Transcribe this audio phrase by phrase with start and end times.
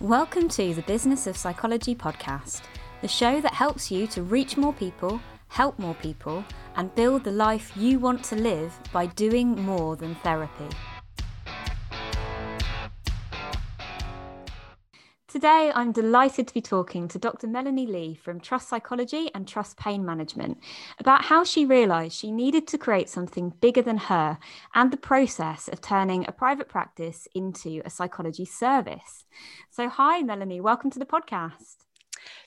[0.00, 2.62] Welcome to the Business of Psychology podcast,
[3.02, 6.44] the show that helps you to reach more people, help more people,
[6.76, 10.68] and build the life you want to live by doing more than therapy.
[15.38, 17.46] Today, I'm delighted to be talking to Dr.
[17.46, 20.58] Melanie Lee from Trust Psychology and Trust Pain Management
[20.98, 24.38] about how she realised she needed to create something bigger than her
[24.74, 29.26] and the process of turning a private practice into a psychology service.
[29.70, 31.87] So, hi, Melanie, welcome to the podcast.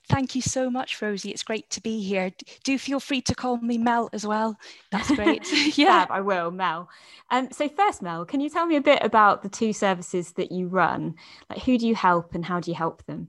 [0.08, 1.30] Thank you so much, Rosie.
[1.30, 2.32] It's great to be here.
[2.64, 4.58] Do feel free to call me Mel as well.
[4.90, 5.46] That's great.
[5.78, 6.88] yeah, I will, Mel.
[7.30, 10.52] Um, so first, Mel, can you tell me a bit about the two services that
[10.52, 11.14] you run?
[11.48, 13.28] Like, who do you help, and how do you help them?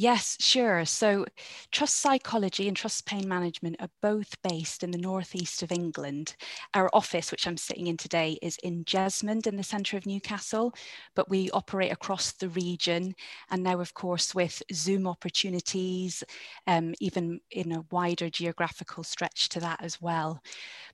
[0.00, 0.84] Yes, sure.
[0.84, 1.26] So,
[1.72, 6.36] Trust Psychology and Trust Pain Management are both based in the northeast of England.
[6.72, 10.72] Our office, which I'm sitting in today, is in Jesmond in the centre of Newcastle,
[11.16, 13.12] but we operate across the region.
[13.50, 16.22] And now, of course, with Zoom opportunities,
[16.68, 20.40] um, even in a wider geographical stretch to that as well.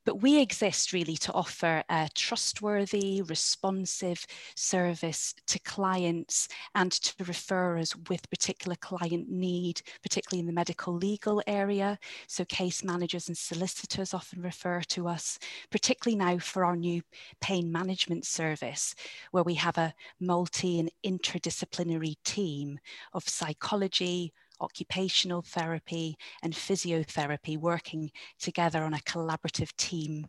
[0.04, 7.96] But we exist really to offer a trustworthy, responsive service to clients and to referrers
[8.08, 11.98] with particular client need, particularly in the medical legal area.
[12.26, 15.38] So case managers and solicitors often refer to us,
[15.70, 17.02] particularly now for our new
[17.40, 18.94] pain management service,
[19.30, 22.78] where we have a multi and interdisciplinary team
[23.12, 30.26] of psychology, occupational therapy and physiotherapy working together on a collaborative team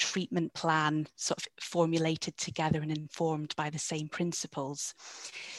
[0.00, 4.94] treatment plan sort of formulated together and informed by the same principles.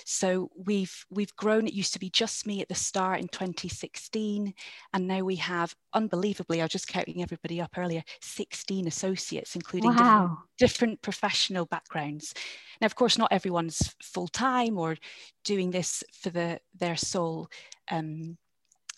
[0.03, 1.67] So we've we've grown.
[1.67, 4.53] It used to be just me at the start in 2016
[4.93, 9.93] and now we have unbelievably i was just counting everybody up earlier 16 associates including
[9.93, 9.95] wow.
[9.97, 12.33] different, different professional backgrounds.
[12.79, 14.97] Now of course not everyone's full-time or
[15.43, 17.49] doing this for the their sole
[17.91, 18.37] um,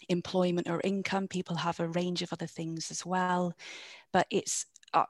[0.09, 1.28] employment or income.
[1.28, 3.53] People have a range of other things as well.
[4.12, 4.66] But it's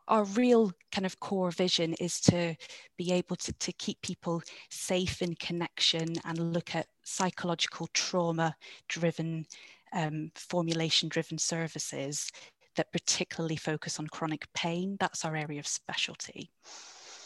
[0.07, 2.55] our, real kind of core vision is to
[2.97, 8.55] be able to, to keep people safe in connection and look at psychological trauma
[8.87, 9.45] driven,
[9.93, 12.31] um, formulation driven services
[12.75, 14.97] that particularly focus on chronic pain.
[14.99, 16.49] That's our area of specialty.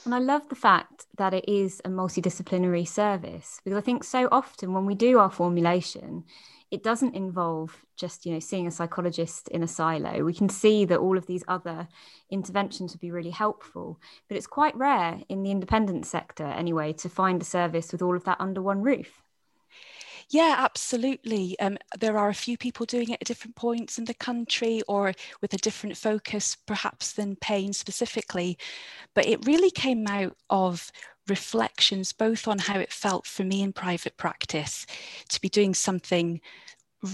[0.06, 4.30] And I love the fact that it is a multidisciplinary service because I think so
[4.32, 6.24] often when we do our formulation,
[6.72, 10.86] it doesn't involve just you know seeing a psychologist in a silo we can see
[10.86, 11.88] that all of these other
[12.30, 17.10] interventions would be really helpful but it's quite rare in the independent sector anyway to
[17.10, 19.22] find a service with all of that under one roof
[20.30, 21.58] yeah, absolutely.
[21.60, 25.14] Um, there are a few people doing it at different points in the country or
[25.42, 28.58] with a different focus, perhaps than pain specifically.
[29.14, 30.92] But it really came out of
[31.30, 34.86] reflections both on how it felt for me in private practice
[35.30, 36.42] to be doing something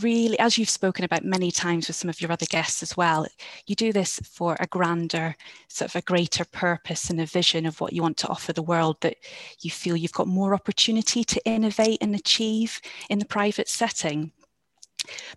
[0.02, 3.28] really, as you've spoken about many times with some of your other guests as well,
[3.68, 5.36] you do this for a grander,
[5.68, 8.62] sort of a greater purpose and a vision of what you want to offer the
[8.62, 9.18] world that
[9.60, 14.32] you feel you've got more opportunity to innovate and achieve in the private setting.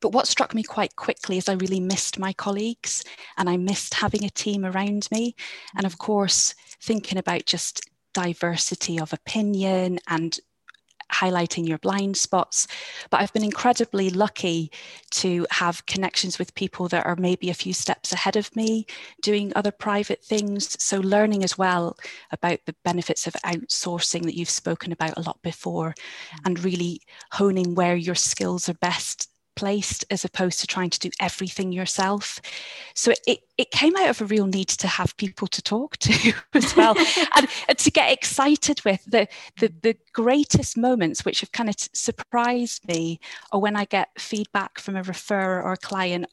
[0.00, 3.02] But what struck me quite quickly is I really missed my colleagues
[3.36, 5.34] and I missed having a team around me.
[5.76, 7.80] And of course, thinking about just
[8.16, 10.40] diversity of opinion and
[11.12, 12.66] highlighting your blind spots.
[13.10, 14.72] But I've been incredibly lucky
[15.12, 18.86] to have connections with people that are maybe a few steps ahead of me,
[19.22, 20.82] doing other private things.
[20.82, 21.96] So, learning as well
[22.30, 26.38] about the benefits of outsourcing that you've spoken about a lot before, mm.
[26.46, 31.10] and really honing where your skills are best placed as opposed to trying to do
[31.20, 32.40] everything yourself.
[32.94, 36.32] So it, it came out of a real need to have people to talk to
[36.54, 36.96] as well
[37.36, 39.26] and, and, to get excited with the,
[39.58, 43.18] the, the greatest moments which have kind of surprised me
[43.52, 46.26] are when I get feedback from a referrer or a client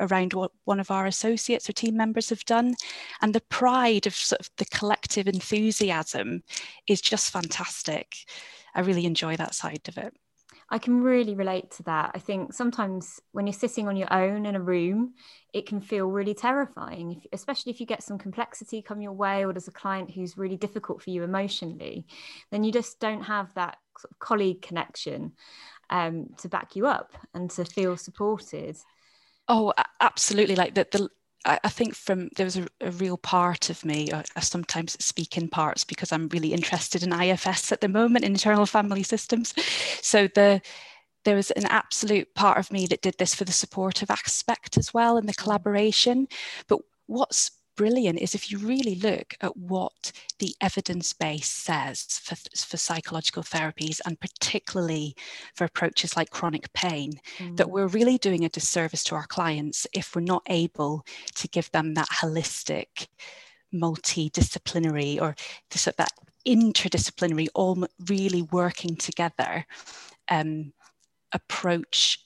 [0.00, 2.74] around what one of our associates or team members have done
[3.22, 6.42] and the pride of sort of the collective enthusiasm
[6.88, 8.16] is just fantastic
[8.74, 10.12] i really enjoy that side of it
[10.72, 12.12] I can really relate to that.
[12.14, 15.14] I think sometimes when you're sitting on your own in a room,
[15.52, 19.44] it can feel really terrifying, if, especially if you get some complexity come your way
[19.44, 22.06] or there's a client who's really difficult for you emotionally,
[22.52, 25.32] then you just don't have that sort of colleague connection
[25.90, 28.76] um, to back you up and to feel supported.
[29.48, 30.54] Oh, absolutely.
[30.54, 31.08] Like the, the
[31.46, 35.38] I, think from there was a, a real part of me, I, I, sometimes speak
[35.38, 39.54] in parts because I'm really interested in IFS at the moment, internal family systems.
[40.02, 40.60] So the
[41.24, 44.94] there was an absolute part of me that did this for the supportive aspect as
[44.94, 45.42] well and the mm.
[45.42, 46.28] collaboration.
[46.66, 52.36] But what's brilliant is if you really look at what the evidence base says for,
[52.54, 55.16] for psychological therapies and particularly
[55.54, 57.56] for approaches like chronic pain, mm.
[57.56, 61.70] that we're really doing a disservice to our clients if we're not able to give
[61.70, 63.08] them that holistic,
[63.74, 65.34] multidisciplinary or
[65.96, 66.12] that
[66.46, 69.64] interdisciplinary, all really working together
[70.28, 70.74] um,
[71.32, 72.18] approach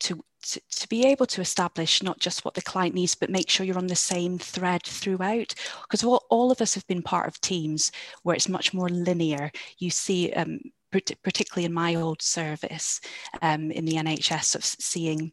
[0.00, 0.22] to,
[0.52, 3.78] to, be able to establish not just what the client needs, but make sure you're
[3.78, 5.54] on the same thread throughout.
[5.82, 7.92] Because all, all of us have been part of teams
[8.22, 9.50] where it's much more linear.
[9.78, 10.60] You see, um,
[10.90, 13.00] particularly in my old service
[13.42, 15.32] um, in the NHS, of seeing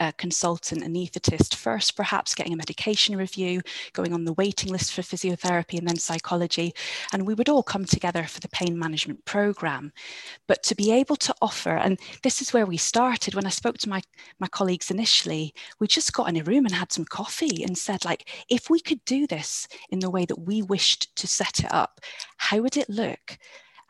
[0.00, 3.60] a consultant anaesthetist first, perhaps getting a medication review,
[3.92, 6.74] going on the waiting list for physiotherapy and then psychology.
[7.12, 9.92] And we would all come together for the pain management program.
[10.48, 13.78] But to be able to offer, and this is where we started when I spoke
[13.78, 14.00] to my,
[14.38, 18.04] my colleagues initially, we just got in a room and had some coffee and said,
[18.04, 21.72] like, if we could do this in the way that we wished to set it
[21.72, 22.00] up,
[22.38, 23.38] how would it look?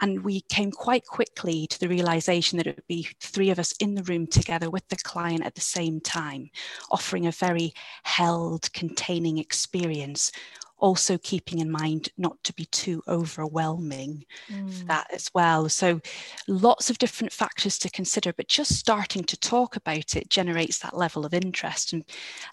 [0.00, 3.73] And we came quite quickly to the realization that it would be three of us
[3.81, 6.50] in the room together with the client at the same time,
[6.91, 7.73] offering a very
[8.05, 10.32] held, containing experience.
[10.79, 14.73] Also, keeping in mind not to be too overwhelming mm.
[14.73, 15.69] for that as well.
[15.69, 16.00] So,
[16.49, 20.96] lots of different factors to consider, but just starting to talk about it generates that
[20.96, 21.93] level of interest.
[21.93, 22.03] And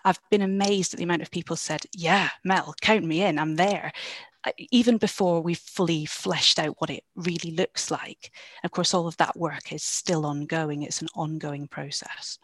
[0.03, 3.55] I've been amazed at the amount of people said, Yeah, Mel, count me in, I'm
[3.55, 3.93] there
[4.45, 8.31] Uh, even before we've fully fleshed out what it really looks like.
[8.63, 10.83] Of course, all of that work is still ongoing.
[10.83, 12.37] It's an ongoing process.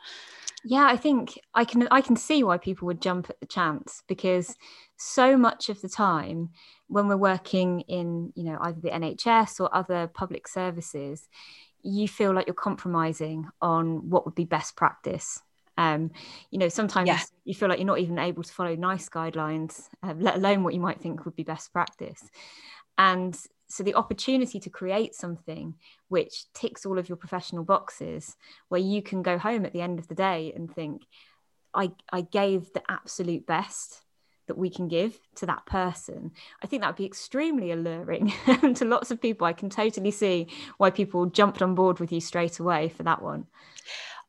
[0.66, 4.02] Yeah, I think I can I can see why people would jump at the chance
[4.08, 4.56] because
[4.98, 6.50] so much of the time
[6.88, 11.28] when we're working in, you know, either the NHS or other public services,
[11.82, 15.42] you feel like you're compromising on what would be best practice
[15.78, 16.12] um,
[16.52, 17.22] you know sometimes yeah.
[17.46, 20.74] you feel like you're not even able to follow NICE guidelines uh, let alone what
[20.74, 22.24] you might think would be best practice.
[22.98, 23.38] And
[23.68, 25.74] so the opportunity to create something
[26.08, 28.36] which ticks all of your professional boxes
[28.70, 31.08] where you can go home at the end of the day and think
[31.74, 34.04] i i gave the absolute best
[34.48, 36.32] that we can give to that person.
[36.62, 38.34] I think that would be extremely alluring
[38.76, 39.48] to lots of people.
[39.48, 40.48] I can totally see
[40.78, 43.48] why people jumped on board with you straight away for that one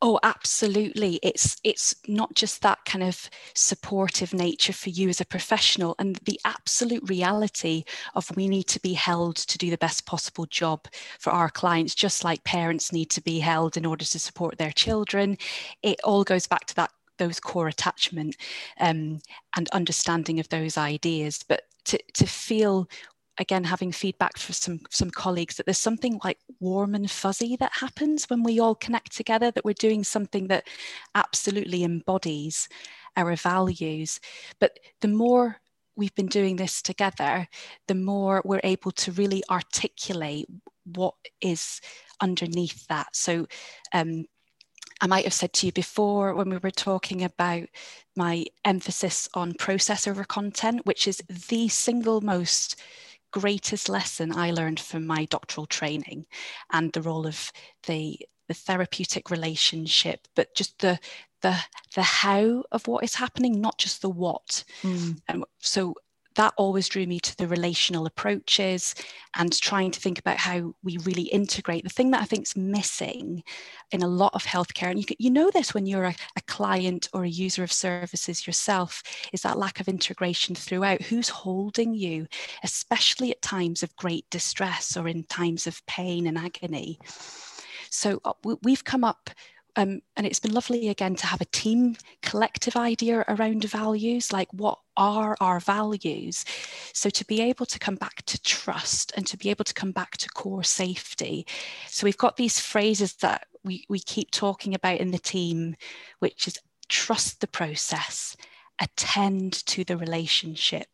[0.06, 1.18] Oh, absolutely.
[1.22, 6.16] It's it's not just that kind of supportive nature for you as a professional and
[6.26, 7.84] the absolute reality
[8.14, 11.94] of we need to be held to do the best possible job for our clients,
[11.94, 15.38] just like parents need to be held in order to support their children.
[15.82, 18.36] It all goes back to that those core attachment
[18.80, 19.20] um,
[19.56, 21.42] and understanding of those ideas.
[21.48, 22.88] But to, to feel
[23.38, 27.72] again having feedback from some some colleagues that there's something like warm and fuzzy that
[27.80, 30.66] happens when we all connect together that we're doing something that
[31.14, 32.68] absolutely embodies
[33.16, 34.20] our values.
[34.60, 35.60] But the more
[35.96, 37.48] we've been doing this together
[37.86, 40.46] the more we're able to really articulate
[40.84, 41.80] what is
[42.20, 43.14] underneath that.
[43.14, 43.46] So
[43.92, 44.26] um,
[45.00, 47.64] I might have said to you before when we were talking about
[48.16, 52.80] my emphasis on process over content, which is the single most
[53.34, 56.26] greatest lesson I learned from my doctoral training
[56.72, 57.50] and the role of
[57.88, 58.16] the
[58.46, 61.00] the therapeutic relationship, but just the
[61.42, 61.56] the
[61.96, 64.62] the how of what is happening, not just the what.
[64.82, 65.20] Mm.
[65.28, 65.94] Um, so
[66.36, 68.94] that always drew me to the relational approaches
[69.36, 72.56] and trying to think about how we really integrate the thing that I think is
[72.56, 73.42] missing
[73.90, 74.90] in a lot of healthcare.
[74.90, 78.46] And you, you know this when you're a, a client or a user of services
[78.46, 81.02] yourself, is that lack of integration throughout.
[81.02, 82.26] Who's holding you,
[82.62, 86.98] especially at times of great distress or in times of pain and agony?
[87.90, 89.30] So uh, we've come up
[89.76, 94.48] um, and it's been lovely again to have a team collective idea around values like
[94.52, 96.44] what are our values?
[96.92, 99.90] So to be able to come back to trust and to be able to come
[99.90, 101.46] back to core safety.
[101.88, 105.76] So we've got these phrases that we, we keep talking about in the team
[106.20, 108.36] which is trust the process
[108.80, 110.88] attend to the relationship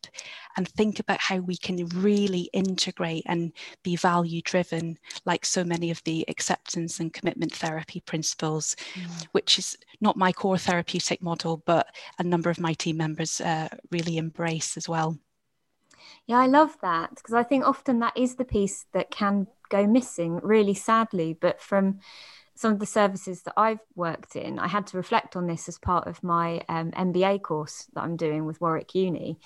[0.57, 5.89] and think about how we can really integrate and be value driven, like so many
[5.89, 9.27] of the acceptance and commitment therapy principles, mm.
[9.31, 11.87] which is not my core therapeutic model, but
[12.19, 15.17] a number of my team members uh, really embrace as well.
[16.27, 19.87] Yeah, I love that because I think often that is the piece that can go
[19.87, 21.37] missing, really sadly.
[21.39, 21.99] But from
[22.61, 25.79] some of the services that I've worked in, I had to reflect on this as
[25.79, 29.39] part of my um, MBA course that I'm doing with Warwick Uni.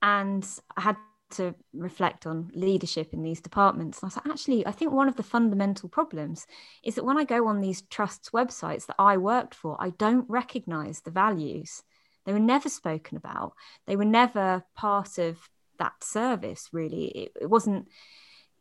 [0.00, 0.96] And I had
[1.32, 4.02] to reflect on leadership in these departments.
[4.02, 6.46] And I like, actually, I think one of the fundamental problems
[6.82, 10.28] is that when I go on these trusts websites that I worked for, I don't
[10.28, 11.82] recognize the values
[12.24, 13.52] They were never spoken about.
[13.86, 17.04] They were never part of that service, really.
[17.06, 17.88] It, it wasn't,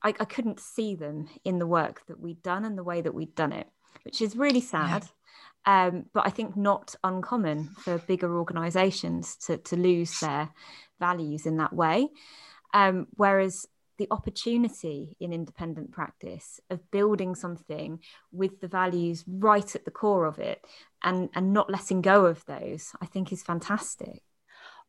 [0.03, 3.13] I, I, couldn't see them in the work that we'd done and the way that
[3.13, 3.67] we'd done it,
[4.03, 5.03] which is really sad.
[5.03, 5.87] Yeah.
[5.87, 10.49] Um, but I think not uncommon for bigger organizations to, to lose their
[10.99, 12.09] values in that way.
[12.73, 13.65] Um, whereas
[13.97, 17.99] the opportunity in independent practice of building something
[18.31, 20.65] with the values right at the core of it
[21.03, 24.23] and, and not letting go of those, I think is fantastic.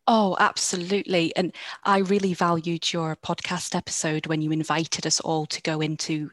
[0.07, 1.35] Oh, absolutely.
[1.37, 1.54] And
[1.85, 6.30] I really valued your podcast episode when you invited us all to go into,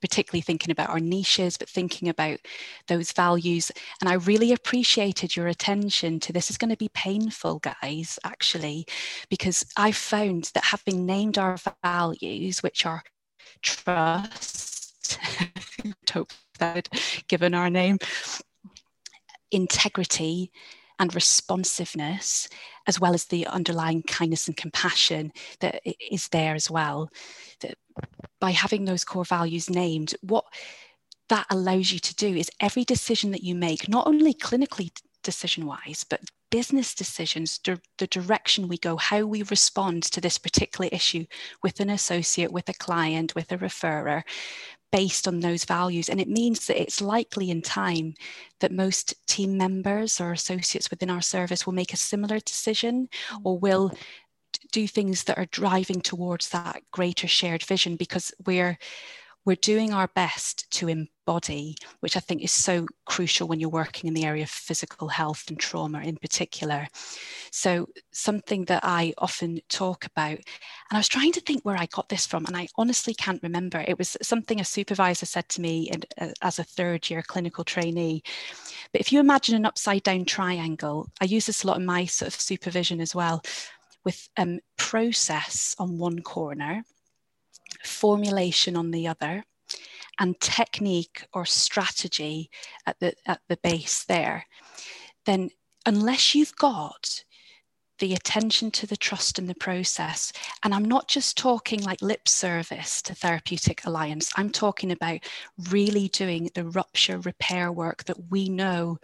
[0.00, 2.38] particularly thinking about our niches, but thinking about
[2.86, 3.70] those values.
[4.00, 8.86] And I really appreciated your attention to this is going to be painful, guys, actually,
[9.28, 13.02] because I found that having named our values, which are
[13.60, 15.18] trust,
[16.10, 16.88] hope that
[17.28, 17.98] given our name,
[19.50, 20.52] integrity,
[21.00, 22.48] and responsiveness,
[22.86, 25.80] as well as the underlying kindness and compassion that
[26.12, 27.10] is there as well.
[27.60, 27.74] That
[28.38, 30.44] by having those core values named, what
[31.30, 34.90] that allows you to do is every decision that you make, not only clinically
[35.22, 40.88] decision wise, but business decisions, the direction we go, how we respond to this particular
[40.92, 41.24] issue
[41.62, 44.22] with an associate, with a client, with a referrer,
[44.92, 46.08] based on those values.
[46.08, 48.14] And it means that it's likely in time
[48.60, 53.08] that most team members or associates within our service will make a similar decision
[53.44, 53.92] or will
[54.72, 58.78] do things that are driving towards that greater shared vision because we're
[59.44, 60.88] we're doing our best to
[61.30, 65.08] embody, which I think is so crucial when you're working in the area of physical
[65.08, 66.88] health and trauma in particular.
[67.52, 71.86] So, something that I often talk about, and I was trying to think where I
[71.86, 73.84] got this from, and I honestly can't remember.
[73.86, 77.64] It was something a supervisor said to me in, uh, as a third year clinical
[77.64, 78.22] trainee.
[78.92, 82.06] But if you imagine an upside down triangle, I use this a lot in my
[82.06, 83.42] sort of supervision as well,
[84.04, 86.82] with um, process on one corner
[87.84, 89.44] formulation on the other,
[90.20, 92.50] and technique or strategy
[92.86, 94.46] at the, at the base there,
[95.26, 95.50] then
[95.86, 97.24] unless you've got
[98.00, 100.32] the attention to the trust in the process.
[100.64, 105.20] And I'm not just talking like lip service to Therapeutic Alliance, I'm talking about
[105.70, 108.98] really doing the rupture repair work that we know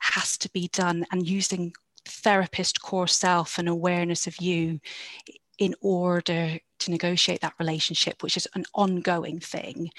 [0.00, 1.72] has to be done and using
[2.04, 4.80] therapist core self and awareness of you
[5.58, 9.90] in order to negotiate that relationship, which is an ongoing thing.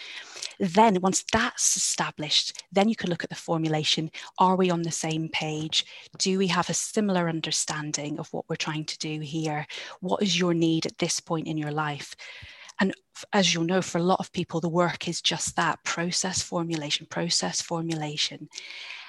[0.60, 4.12] Then, once that's established, then you can look at the formulation.
[4.38, 5.86] Are we on the same page?
[6.18, 9.66] Do we have a similar understanding of what we're trying to do here?
[10.02, 12.16] What is your need at this point in your life?
[12.80, 12.94] And
[13.32, 17.06] as you'll know, for a lot of people, the work is just that process formulation,
[17.10, 18.50] process formulation.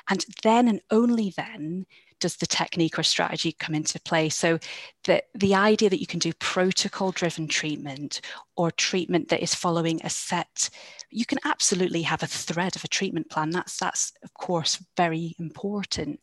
[0.09, 1.87] And then and only then
[2.21, 4.29] does the technique or strategy come into play?
[4.29, 4.59] So
[5.05, 8.21] the, the idea that you can do protocol driven treatment
[8.57, 10.71] or treatment that is following a set,
[11.11, 13.51] you can absolutely have a thread of a treatment plan.
[13.51, 16.21] That's that's of course very important.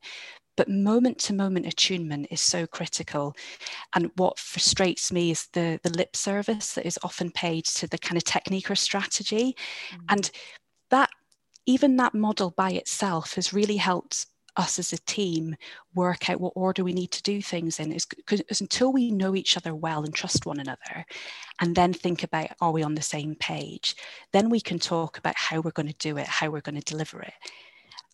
[0.57, 3.36] But moment to moment attunement is so critical.
[3.95, 7.98] And what frustrates me is the, the lip service that is often paid to the
[7.98, 9.55] kind of technique or strategy.
[9.91, 10.05] Mm-hmm.
[10.10, 10.31] And
[10.89, 11.10] that
[11.65, 14.25] even that model by itself has really helped
[14.58, 15.55] us as a team
[15.96, 17.91] work out what order we need to do things in.
[17.91, 21.05] Is because until we know each other well and trust one another
[21.60, 23.96] and then think about are we on the same page?
[24.34, 26.81] Then we can talk about how we're going to do it how we're going to
[26.81, 27.34] deliver it.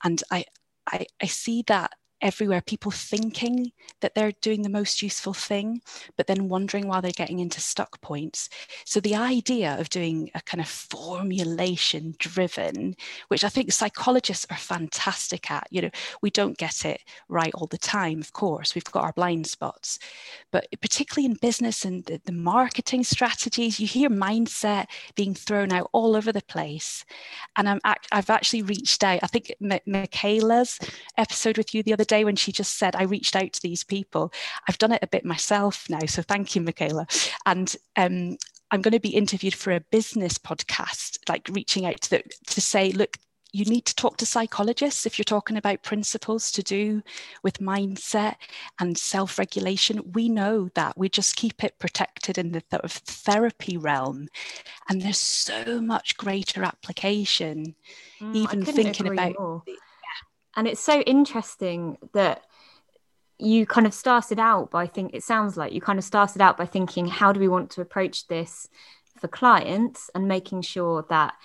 [0.03, 0.45] And i
[0.87, 3.71] i, I see that everywhere, people thinking
[4.01, 5.81] that they're doing the most useful thing,
[6.15, 8.49] but then wondering why they're getting into stuck points.
[8.85, 12.95] So the idea of doing a kind of formulation driven,
[13.27, 15.89] which I think psychologists are fantastic at, you know,
[16.21, 19.99] we don't get it right all the time, of course, we've got our blind spots,
[20.51, 25.89] but particularly in business and the, the marketing strategies, you hear mindset being thrown out
[25.93, 27.05] all over the place.
[27.55, 27.79] And I'm,
[28.11, 30.79] I've actually reached out, I think M- Michaela's
[31.17, 33.83] episode with you the other day when she just said, I reached out to these
[33.83, 34.31] people.
[34.67, 36.05] I've done it a bit myself now.
[36.07, 37.07] So thank you, Michaela.
[37.45, 38.37] And um,
[38.71, 42.61] I'm going to be interviewed for a business podcast, like reaching out to, the, to
[42.61, 43.17] say, look,
[43.53, 47.01] you need to talk to psychologists if you're talking about principles to do
[47.43, 48.35] with mindset
[48.79, 50.11] and self regulation.
[50.13, 54.27] We know that we just keep it protected in the sort of therapy realm.
[54.89, 57.75] And there's so much greater application,
[58.19, 59.39] mm, even thinking about.
[59.39, 59.63] More.
[60.57, 62.43] And it's so interesting that
[63.39, 66.57] you kind of started out by think it sounds like you kind of started out
[66.57, 68.67] by thinking how do we want to approach this
[69.19, 71.35] for clients and making sure that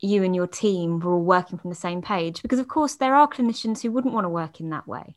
[0.00, 3.14] you and your team were all working from the same page because of course there
[3.14, 5.16] are clinicians who wouldn't want to work in that way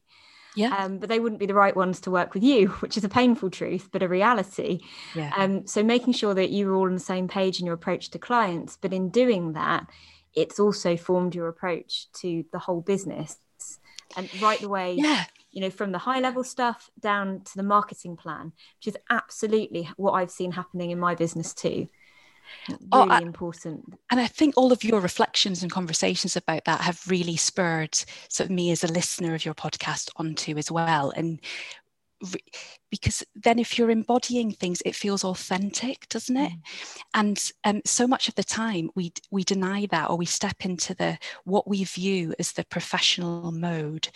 [0.56, 0.76] Yeah.
[0.76, 3.10] Um, but they wouldn't be the right ones to work with you, which is a
[3.10, 4.80] painful truth, but a reality.
[5.16, 5.32] Yeah.
[5.36, 8.10] Um, so making sure that you are all on the same page in your approach
[8.12, 9.88] to clients, but in doing that,
[10.36, 13.38] it's also formed your approach to the whole business.
[14.18, 15.24] And right the way, yeah.
[15.52, 19.90] you know, from the high level stuff down to the marketing plan, which is absolutely
[19.96, 21.88] what I've seen happening in my business too.
[22.92, 23.94] Oh, Really I- important.
[24.10, 27.96] And I think all of your reflections and conversations about that have really spurred
[28.28, 31.14] sort of me as a listener of your podcast onto as well.
[31.16, 31.40] And
[32.90, 36.52] because then if you're embodying things, it feels authentic, doesn't it?
[37.14, 40.94] And um, so much of the time we we deny that or we step into
[40.94, 44.10] the what we view as the professional mode.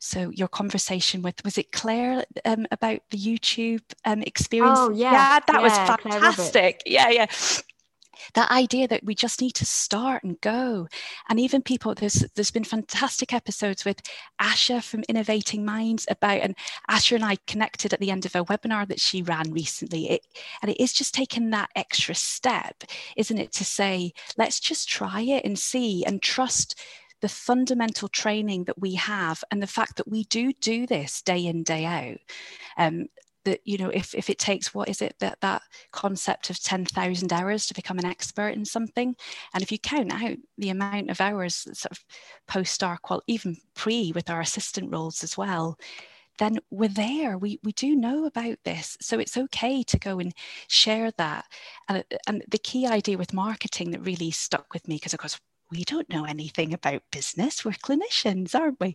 [0.00, 4.78] So your conversation with was it Claire um, about the YouTube um, experience?
[4.78, 5.12] Oh, yeah.
[5.12, 6.02] yeah, that was Yeah, Roberts.
[6.10, 6.82] fantastic.
[6.86, 7.26] Yeah, yeah
[8.34, 10.88] that idea that we just need to start and go.
[11.28, 14.02] And even people there's there's been fantastic episodes with
[14.40, 16.54] asha from innovating minds about and
[16.90, 20.10] asha and i connected at the end of a webinar that she ran recently.
[20.10, 20.26] It,
[20.62, 22.84] and it is just taking that extra step
[23.16, 26.74] isn't it to say let's just try it and see and trust
[27.20, 31.46] the fundamental training that we have and the fact that we do do this day
[31.46, 32.18] in day out.
[32.76, 33.06] Um,
[33.48, 35.62] that you know if, if it takes what is it that that
[35.92, 39.16] concept of 10,000 hours to become an expert in something?
[39.54, 42.04] And if you count out the amount of hours sort of
[42.46, 45.78] post our qual even pre with our assistant roles as well
[46.38, 47.36] then we're there.
[47.36, 48.96] We we do know about this.
[49.00, 50.32] So it's okay to go and
[50.68, 51.44] share that.
[51.88, 55.40] And, and the key idea with marketing that really stuck with me because of course
[55.70, 57.64] we don't know anything about business.
[57.64, 58.94] We're clinicians aren't we?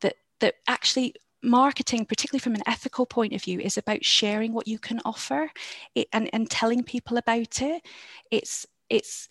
[0.00, 4.68] That that actually marketing particularly from an ethical point of view is about sharing what
[4.68, 5.50] you can offer
[5.94, 7.82] it, and, and telling people about it
[8.30, 9.28] it's it's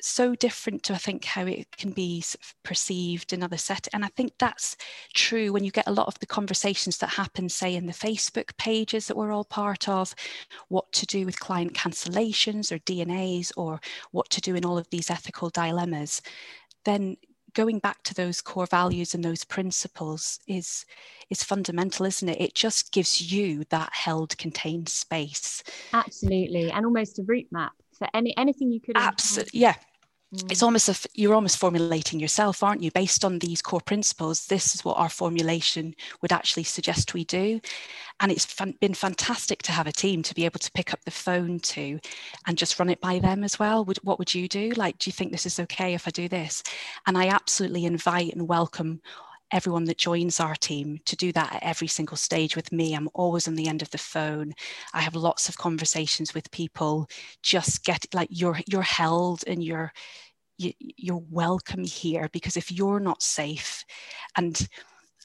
[0.00, 2.22] so different to I think how it can be
[2.62, 3.90] perceived in other settings.
[3.92, 4.76] And I think that's
[5.14, 8.56] true when you get a lot of the conversations that happen, say, in the Facebook
[8.58, 10.14] pages that we're all part of,
[10.68, 13.80] what to do with client cancellations or DNAs, or
[14.12, 16.20] what to do in all of these ethical dilemmas.
[16.84, 17.16] Then
[17.56, 20.84] going back to those core values and those principles is
[21.30, 22.40] is fundamental isn't it?
[22.40, 25.64] It just gives you that held contained space.
[25.92, 26.70] Absolutely.
[26.70, 29.74] And almost a route map for any anything you could absolutely yeah
[30.34, 30.50] Mm.
[30.50, 32.90] it's almost you're almost formulating yourself aren't you?
[32.90, 37.60] Based on these core principles this is what our formulation would actually suggest we do.
[38.18, 41.04] And it's fan been fantastic to have a team to be able to pick up
[41.04, 42.00] the phone to
[42.46, 43.84] and just run it by them as well.
[43.84, 44.70] Would, what would you do?
[44.76, 46.62] Like do you think this is okay if i do this?
[47.06, 49.00] And i absolutely invite and welcome
[49.52, 52.94] everyone that joins our team to do that at every single stage with me.
[52.94, 54.52] I'm always on the end of the phone.
[54.92, 57.08] I have lots of conversations with people.
[57.42, 59.92] Just get like you're you're held and you're
[60.58, 63.84] you, you're welcome here because if you're not safe
[64.36, 64.68] and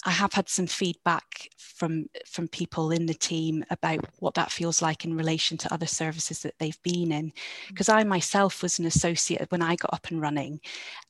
[0.03, 4.81] I have had some feedback from from people in the team about what that feels
[4.81, 7.33] like in relation to other services that they've been in mm.
[7.69, 10.59] because I myself was an associate when I got up and running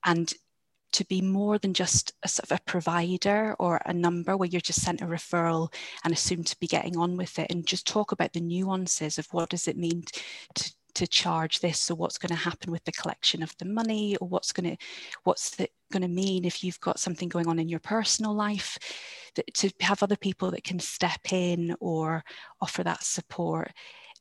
[0.06, 0.34] and
[0.94, 4.62] to be more than just a sort of a provider or a number where you're
[4.62, 5.74] just sent a referral
[6.04, 9.28] and assumed to be getting on with it and just talk about the nuances of
[9.32, 10.04] what does it mean
[10.56, 14.18] to to charge this or what's going to happen with the collection of the money
[14.18, 14.78] or what's going to
[15.24, 18.78] what's it going to mean if you've got something going on in your personal life
[19.36, 22.24] that, to have other people that can step in or
[22.62, 23.72] offer that support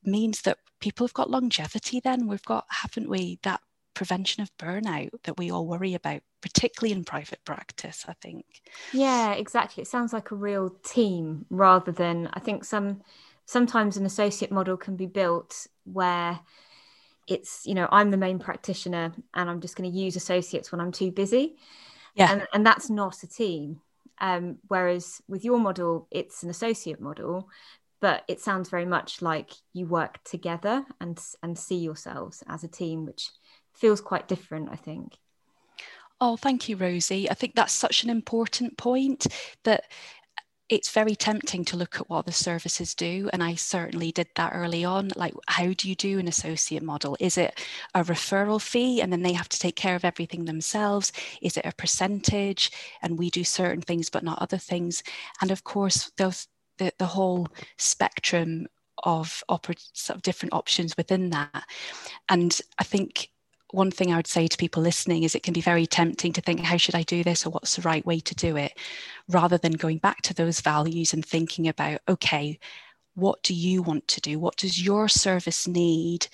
[0.05, 2.27] means that people have got longevity then.
[2.27, 3.61] We've got haven't we that
[4.01, 8.47] prevention of burnout that we all worry about, particularly in private practice, I think.
[8.95, 9.83] Yeah, exactly.
[9.83, 13.03] It sounds like a real team rather than I think some
[13.45, 16.41] sometimes an associate model can be built where
[17.29, 20.81] it's, you know, I'm the main practitioner and I'm just going to use associates when
[20.81, 21.57] I'm too busy.
[22.15, 22.33] Yeah.
[22.33, 23.83] And, and that's not a team.
[24.19, 27.51] Um, whereas with your model, it's an associate model,
[28.01, 32.69] but it sounds very much like you work together and and see yourselves as a
[32.69, 33.29] team, which
[33.75, 35.19] feels quite different, I think.
[36.21, 37.31] Oh, thank you, Rosie.
[37.31, 39.27] I think that's such an important point
[39.65, 39.85] that
[40.69, 43.29] it's very tempting to look at what the services do.
[43.33, 45.11] And I certainly did that early on.
[45.17, 47.17] Like, how do you do an associate model?
[47.19, 47.59] Is it
[47.95, 51.13] a referral fee and then they have to take care of everything themselves?
[51.43, 52.71] Is it a percentage
[53.03, 55.03] and we do certain things but not other things?
[55.41, 56.47] And of course, those,
[56.79, 58.69] the, the whole spectrum
[59.03, 59.43] of,
[59.93, 61.65] sort of different options within that.
[62.29, 63.30] And I think
[63.73, 66.41] one thing I would say to people listening is it can be very tempting to
[66.41, 68.79] think, how should I do this or what's the right way to do it?
[69.29, 72.59] Rather than going back to those values and thinking about, okay,
[73.15, 74.39] what do you want to do?
[74.39, 76.29] What does your service need?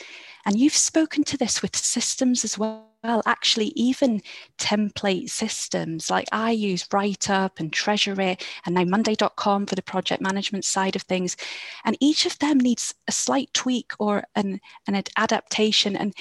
[0.44, 2.83] And you've spoken to this with systems as well.
[3.25, 4.20] Actually, even
[4.59, 10.20] template systems like I use WriteUpp and Treasure It and now Monday.com for the project
[10.20, 11.37] management side of things.
[11.85, 15.96] And each of them needs a slight tweak or an, an adaptation.
[15.96, 16.14] And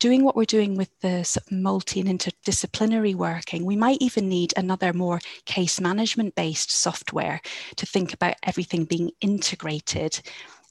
[0.00, 4.92] doing what we're doing with the multi and interdisciplinary working, we might even need another
[4.92, 7.40] more case management based software
[7.76, 10.20] to think about everything being integrated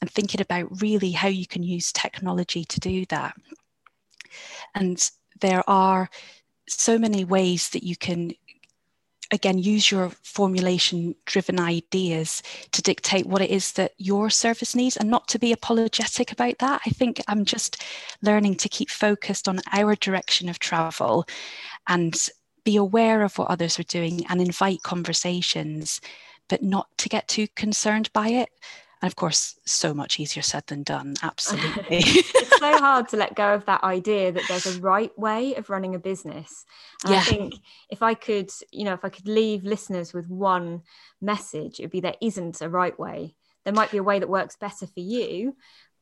[0.02, 3.36] and thinking about really how you can use technology to do that.
[4.76, 6.10] And there are
[6.68, 8.34] so many ways that you can
[9.32, 14.98] again use your formulation driven ideas to dictate what it is that your service needs
[14.98, 16.82] and not to be apologetic about that.
[16.86, 17.84] I think i'm just
[18.22, 21.26] learning to keep focused on our direction of travel
[21.88, 22.16] and
[22.64, 26.02] be aware of what others are doing and invite conversations
[26.48, 28.50] but not to get too concerned by it
[29.02, 31.16] and of course, so much easier said than done.
[31.24, 31.86] Absolutely.
[31.90, 35.70] it's so hard to let go of that idea that there's a right way of
[35.70, 36.66] running a business.
[37.06, 37.20] And yeah.
[37.20, 37.54] I think
[37.90, 40.82] if I could, you know, if I could leave listeners with one
[41.22, 43.36] message, it would be there isn't a right way.
[43.64, 45.56] There might be a way that works better for you,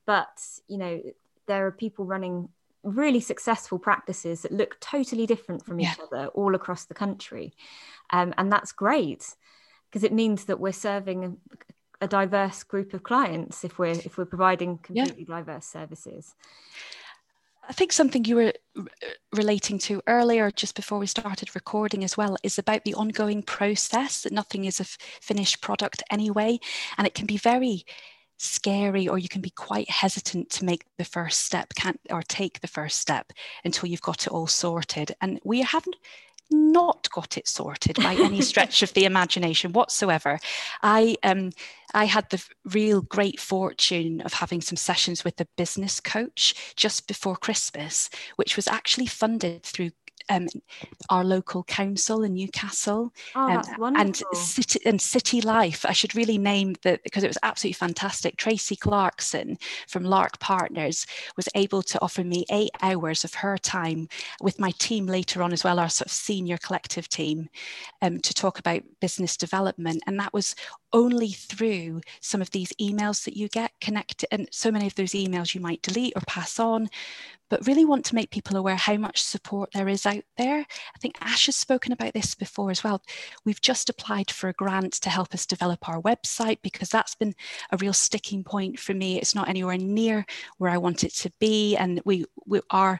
[0.07, 1.01] but, you know,
[1.45, 2.49] there are people running
[2.81, 6.03] really successful practices that look totally different from each yeah.
[6.05, 7.53] other all across the country.
[8.09, 9.35] Um, and that's great
[9.89, 11.37] because it means that we're serving
[12.01, 15.37] a diverse group of clients if we're if we're providing completely yeah.
[15.37, 16.35] diverse services
[17.69, 18.83] I think something you were uh,
[19.33, 24.21] relating to earlier, just before we started recording as well, is about the ongoing process
[24.21, 26.59] that nothing is a finished product anyway.
[26.97, 27.85] And it can be very
[28.37, 32.61] scary, or you can be quite hesitant to make the first step can't, or take
[32.61, 33.33] the first step
[33.65, 35.13] until you've got it all sorted.
[35.19, 35.97] And we haven't
[36.49, 40.39] not got it sorted by any stretch of the imagination whatsoever.
[40.81, 41.51] I um,
[41.93, 47.07] I had the real great fortune of having some sessions with a business coach just
[47.07, 49.91] before Christmas, which was actually funded through
[50.29, 50.47] um,
[51.09, 55.85] our local council in Newcastle oh, um, and city and city life.
[55.85, 58.37] I should really name that because it was absolutely fantastic.
[58.37, 64.07] Tracy Clarkson from Lark Partners was able to offer me eight hours of her time
[64.41, 67.49] with my team later on as well, our sort of senior collective team,
[68.01, 70.55] um, to talk about business development, and that was
[70.93, 75.11] only through some of these emails that you get connected and so many of those
[75.11, 76.89] emails you might delete or pass on
[77.49, 80.59] but really want to make people aware how much support there is out there.
[80.59, 83.01] I think Ash has spoken about this before as well.
[83.45, 87.35] We've just applied for a grant to help us develop our website because that's been
[87.71, 89.19] a real sticking point for me.
[89.19, 90.25] It's not anywhere near
[90.57, 91.75] where I want it to be.
[91.75, 92.99] And we, we are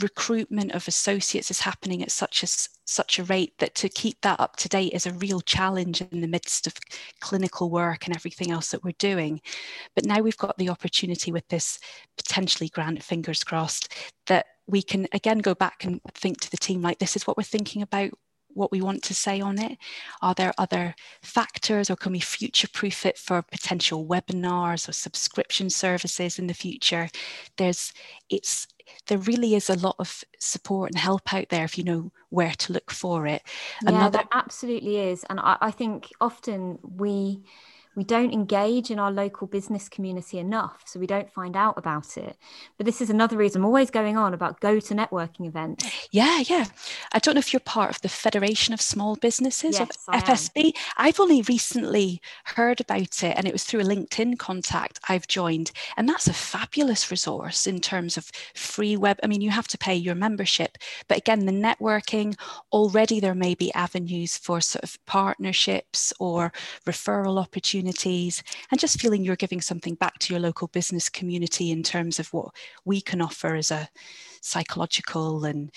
[0.00, 4.38] recruitment of associates is happening at such a such a rate that to keep that
[4.40, 6.74] up to date is a real challenge in the midst of
[7.20, 9.40] clinical work and everything else that we're doing
[9.94, 11.78] but now we've got the opportunity with this
[12.16, 13.92] potentially grant fingers crossed
[14.26, 17.36] that we can again go back and think to the team like this is what
[17.36, 18.10] we're thinking about
[18.54, 19.78] what we want to say on it?
[20.20, 25.70] Are there other factors or can we future proof it for potential webinars or subscription
[25.70, 27.08] services in the future?
[27.56, 27.92] There's
[28.28, 28.66] it's
[29.06, 32.52] there really is a lot of support and help out there if you know where
[32.52, 33.42] to look for it.
[33.82, 34.18] Yeah, Another...
[34.18, 35.24] there absolutely is.
[35.30, 37.42] And I, I think often we
[37.98, 42.16] we don't engage in our local business community enough, so we don't find out about
[42.16, 42.36] it.
[42.76, 45.84] But this is another reason I'm always going on about go to networking events.
[46.12, 46.66] Yeah, yeah.
[47.12, 50.76] I don't know if you're part of the Federation of Small Businesses yes, of FSB.
[50.96, 55.72] I've only recently heard about it, and it was through a LinkedIn contact I've joined.
[55.96, 59.18] And that's a fabulous resource in terms of free web.
[59.24, 62.38] I mean, you have to pay your membership, but again, the networking
[62.70, 66.52] already there may be avenues for sort of partnerships or
[66.86, 71.70] referral opportunities opportunities and just feeling you're giving something back to your local business community
[71.70, 73.88] in terms of what we can offer as a
[74.40, 75.70] psychological and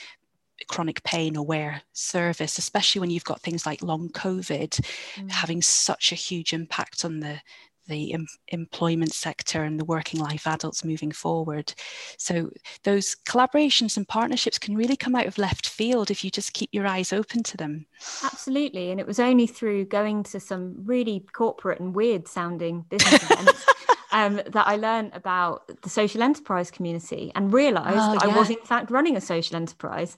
[0.68, 4.80] chronic pain aware service, especially when you've got things like long COVID
[5.16, 5.32] mm.
[5.32, 7.42] having such a huge impact on the
[7.88, 11.74] the em- employment sector and the working life adults moving forward.
[12.18, 12.52] So
[12.84, 16.70] those collaborations and partnerships can really come out of left field if you just keep
[16.72, 17.86] your eyes open to them.
[18.24, 18.92] Absolutely.
[18.92, 23.66] And it was only through going to some really corporate and weird sounding business events.
[24.14, 28.36] Um, that I learned about the social enterprise community and realized oh, that yeah.
[28.36, 30.18] I was in fact running a social enterprise.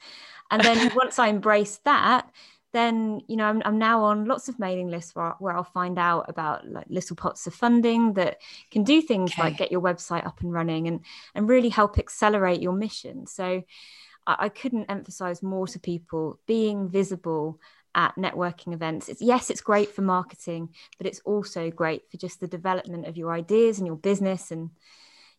[0.50, 2.28] And then once I embraced that,
[2.74, 5.98] then you know I'm, I'm, now on lots of mailing lists where, where I'll find
[5.98, 8.40] out about like little pots of funding that
[8.72, 9.44] can do things okay.
[9.44, 11.02] like get your website up and running and
[11.36, 13.28] and really help accelerate your mission.
[13.28, 13.64] So
[14.28, 17.60] I, I couldn't emphasize more to people being visible
[17.96, 19.08] at networking events.
[19.08, 23.18] It's yes, it's great for marketing, but it's also great for just the development of
[23.18, 24.72] your ideas and your business and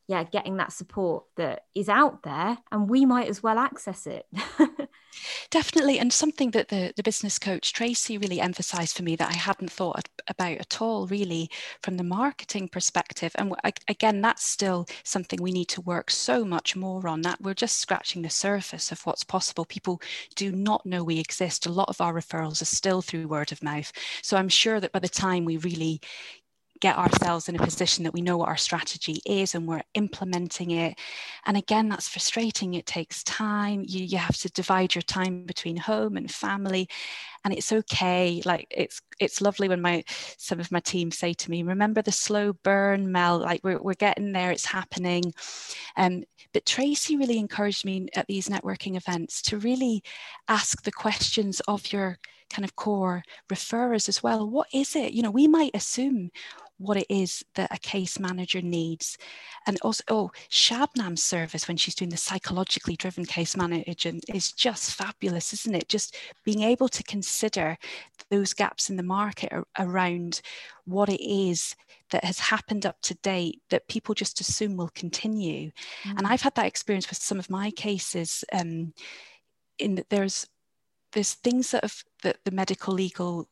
[0.07, 4.27] yeah, getting that support that is out there and we might as well access it.
[5.51, 5.99] Definitely.
[5.99, 9.71] And something that the, the business coach Tracy really emphasized for me that I hadn't
[9.71, 11.51] thought about at all, really,
[11.83, 13.33] from the marketing perspective.
[13.37, 13.55] And
[13.89, 17.23] again, that's still something we need to work so much more on.
[17.23, 19.65] That we're just scratching the surface of what's possible.
[19.65, 20.01] People
[20.35, 21.67] do not know we exist.
[21.67, 23.93] A lot of our referrals are still through word of mouth.
[24.23, 26.01] So I'm sure that by the time we really
[26.85, 30.73] get ourselves in a position that we know what our strategy is and we're implementing
[30.73, 30.99] it.
[31.47, 32.75] And again, that's frustrating.
[32.75, 33.87] It takes time.
[33.89, 36.87] You, you have to divide your time between home and family.
[37.43, 38.43] And it's okay.
[38.45, 40.05] Like it's it's lovely when my
[40.37, 43.95] some of my team say to me, remember the slow burn, Mel, like we're, we're
[43.95, 45.33] getting there, it's happening.
[45.97, 50.03] Um, but Tracy really encouraged me at these networking events to really
[50.49, 52.19] ask the questions of your
[52.51, 54.49] kind of core referrers as well.
[54.49, 55.13] What is it?
[55.13, 56.31] You know, we might assume
[56.79, 59.17] what it is that a case manager needs.
[59.67, 64.95] And also, oh, Shabnam's service when she's doing the psychologically driven case management is just
[64.95, 65.89] fabulous, isn't it?
[65.89, 67.79] Just being able to consider
[68.31, 70.41] those gaps in the market around
[70.85, 71.77] what it is
[72.11, 75.71] that has happened up to date that people just assume will continue.
[76.05, 76.19] Mm.
[76.19, 78.45] And I've had that experience with some of my cases.
[78.53, 78.93] Um,
[79.79, 80.47] in that there's
[81.13, 83.49] there's things that have that the medical legal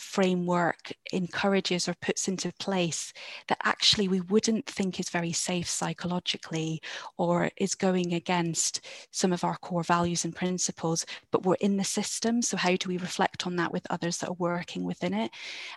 [0.00, 3.12] framework encourages or puts into place
[3.48, 6.80] that actually we wouldn't think is very safe psychologically
[7.18, 11.84] or is going against some of our core values and principles, but we're in the
[11.84, 12.40] system.
[12.40, 15.30] So, how do we reflect on that with others that are working within it?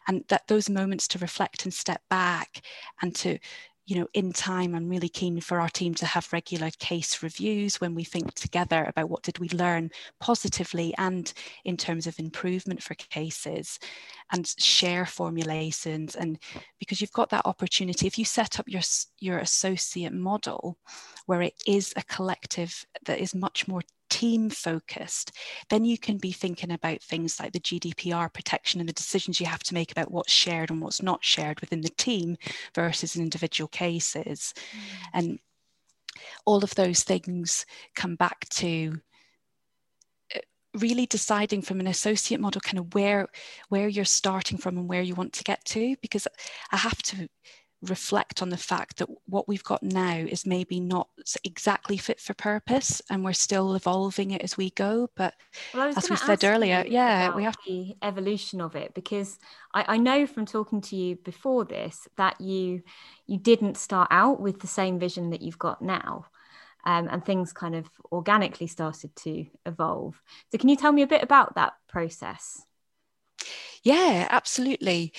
[0.07, 2.65] And that those moments to reflect and step back
[3.01, 3.37] and to
[3.85, 7.81] you know, in time, I'm really keen for our team to have regular case reviews
[7.81, 9.91] when we think together about what did we learn
[10.21, 11.33] positively and
[11.65, 13.79] in terms of improvement for cases
[14.31, 16.15] and share formulations.
[16.15, 16.39] And
[16.79, 18.81] because you've got that opportunity, if you set up your,
[19.19, 20.77] your associate model
[21.25, 23.81] where it is a collective that is much more
[24.13, 25.31] team focused,
[25.71, 29.47] then you can be thinking about things like the GDPR protection and the decisions you
[29.47, 32.37] have to make about what's shared and what's not shared within the team
[32.75, 34.53] versus in individual cases.
[34.55, 34.79] Mm.
[35.13, 35.39] And
[36.45, 38.99] all of those things come back to
[40.35, 40.39] uh,
[40.75, 43.27] really deciding from an associate model kind of where
[43.69, 46.27] where you're starting from and where you want to get to because
[46.71, 47.27] i have to
[47.83, 51.09] reflect on the fact that what we've got now is maybe not
[51.43, 55.33] exactly fit for purpose and we're still evolving it as we go but
[55.73, 59.37] well, as we said earlier yeah we have the evolution of it because
[59.73, 62.83] I, I, know from talking to you before this that you
[63.27, 66.25] you didn't start out with the same vision that you've got now
[66.85, 70.21] um, and things kind of organically started to evolve.
[70.51, 72.61] So can you tell me a bit about that process?
[73.83, 75.13] Yeah absolutely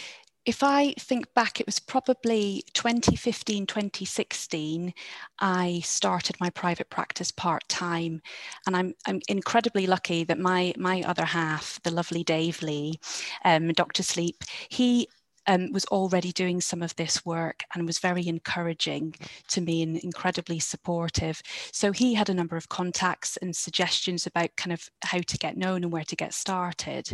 [0.46, 4.92] if I think back, it was probably 2015, 2016,
[5.38, 8.20] I started my private practice part time.
[8.66, 13.00] And I'm, I'm incredibly lucky that my, my other half, the lovely Dave Lee,
[13.44, 14.02] um, Dr.
[14.02, 15.09] Sleep, he
[15.46, 19.14] um, was already doing some of this work and was very encouraging
[19.48, 21.42] to me and incredibly supportive.
[21.72, 25.57] So he had a number of contacts and suggestions about kind of how to get
[25.57, 27.09] known and where to get started.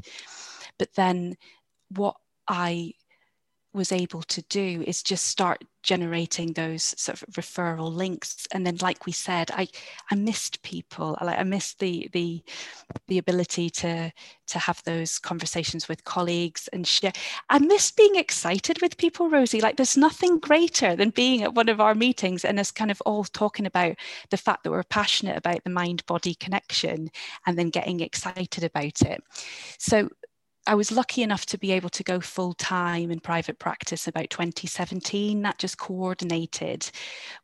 [0.79, 1.37] But then
[1.89, 2.17] what
[2.49, 2.95] I
[3.73, 8.47] was able to do is just start generating those sort of referral links.
[8.53, 9.69] And then like we said i
[10.11, 11.17] i missed people.
[11.21, 12.43] I, I missed the the
[13.09, 14.13] the ability to
[14.49, 17.13] to have those conversations with colleagues and share.
[17.49, 19.61] I missed being excited with people rosie.
[19.61, 23.01] Like there's nothing greater than being at one of our meetings and us kind of
[23.07, 23.97] all talking about
[24.31, 27.11] the fact that we're passionate about the mind body connection
[27.47, 29.23] and then getting excited about it.
[29.79, 30.11] So
[30.71, 34.31] I was lucky enough to be able to go full time in private practice about
[34.31, 35.43] 2017.
[35.43, 36.89] That just coordinated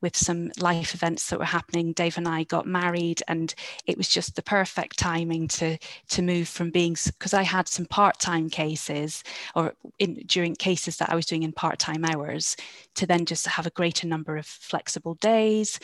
[0.01, 1.93] with some life events that were happening.
[1.93, 3.53] Dave and I got married, and
[3.85, 5.77] it was just the perfect timing to
[6.11, 9.25] to move from being because I had some part time cases
[9.57, 12.57] or in, during cases that I was doing in part time hours
[12.95, 15.81] to then just have a greater number of flexible days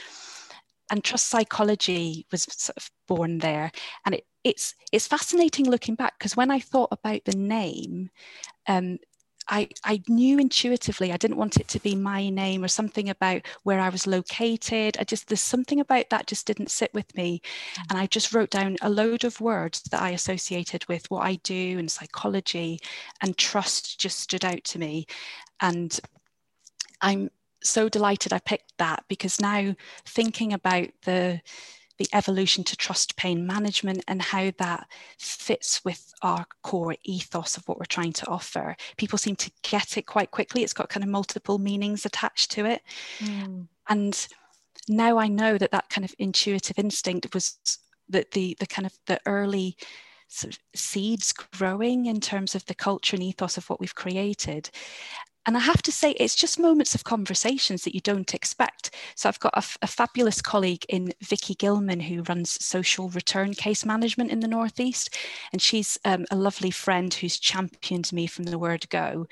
[0.93, 3.73] and trust psychology was sort of born there
[4.07, 8.11] and it, it's it's fascinating looking back because when I thought about the name,
[8.69, 8.99] um,
[9.49, 13.43] I, I knew intuitively I didn't want it to be my name or something about
[13.65, 14.97] where I was located.
[14.99, 17.43] I just, there's something about that just didn't sit with me.
[17.75, 17.83] Mm.
[17.91, 21.37] And I just wrote down a load of words that I associated with what I
[21.43, 22.79] do and psychology,
[23.21, 25.07] and trust just stood out to me.
[25.61, 25.99] And
[27.01, 27.31] I'm
[27.63, 31.41] so delighted I picked that because now thinking about the
[31.99, 37.69] the evolution to trust pain management and how that fits with our core ethos of
[37.69, 38.75] what we're trying to offer.
[38.97, 40.63] People seem to get it quite quickly.
[40.63, 42.83] It's got kind of multiple meanings attached to it.
[43.21, 43.69] Mm.
[43.89, 44.27] And
[44.89, 47.59] now I know that that kind of intuitive instinct was
[48.09, 49.77] that the the kind of the early
[50.29, 54.71] sort of seeds growing in terms of the culture and ethos of what we've created
[55.45, 58.95] and I have to say, it's just moments of conversations that you don't expect.
[59.17, 63.85] So I've got a, a fabulous colleague in Vicky Gilman who runs social return case
[63.85, 65.17] management in the Northeast.
[65.53, 69.27] And she's um, a lovely friend who's championed me from the word go.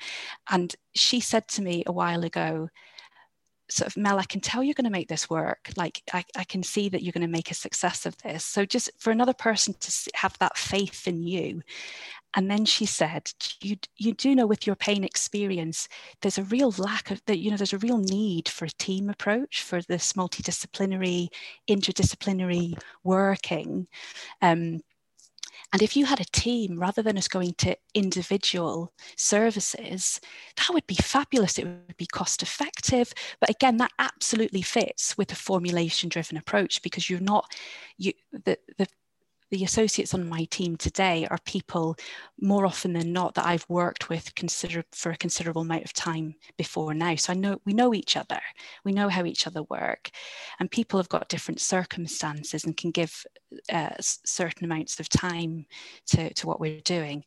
[0.49, 2.69] And she said to me a while ago,
[3.69, 5.69] sort of Mel, I can tell you're going to make this work.
[5.77, 8.43] Like I, I can see that you're going to make a success of this.
[8.43, 11.61] So just for another person to have that faith in you
[12.33, 15.89] and then she said, you, you do know with your pain experience,
[16.21, 19.09] there's a real lack of that, you know, there's a real need for a team
[19.09, 21.27] approach for this multidisciplinary,
[21.69, 23.87] interdisciplinary working.
[24.41, 24.81] Um,
[25.73, 30.19] and if you had a team rather than us going to individual services,
[30.57, 31.57] that would be fabulous.
[31.57, 33.13] It would be cost effective.
[33.39, 37.53] But again, that absolutely fits with a formulation driven approach because you're not,
[37.97, 38.87] you, the, the
[39.51, 41.97] the associates on my team today are people
[42.39, 46.35] more often than not that I've worked with consider for a considerable amount of time
[46.57, 47.15] before now.
[47.15, 48.39] So I know we know each other,
[48.85, 50.09] we know how each other work,
[50.59, 53.25] and people have got different circumstances and can give
[53.71, 55.65] uh, certain amounts of time
[56.07, 57.25] to, to what we're doing.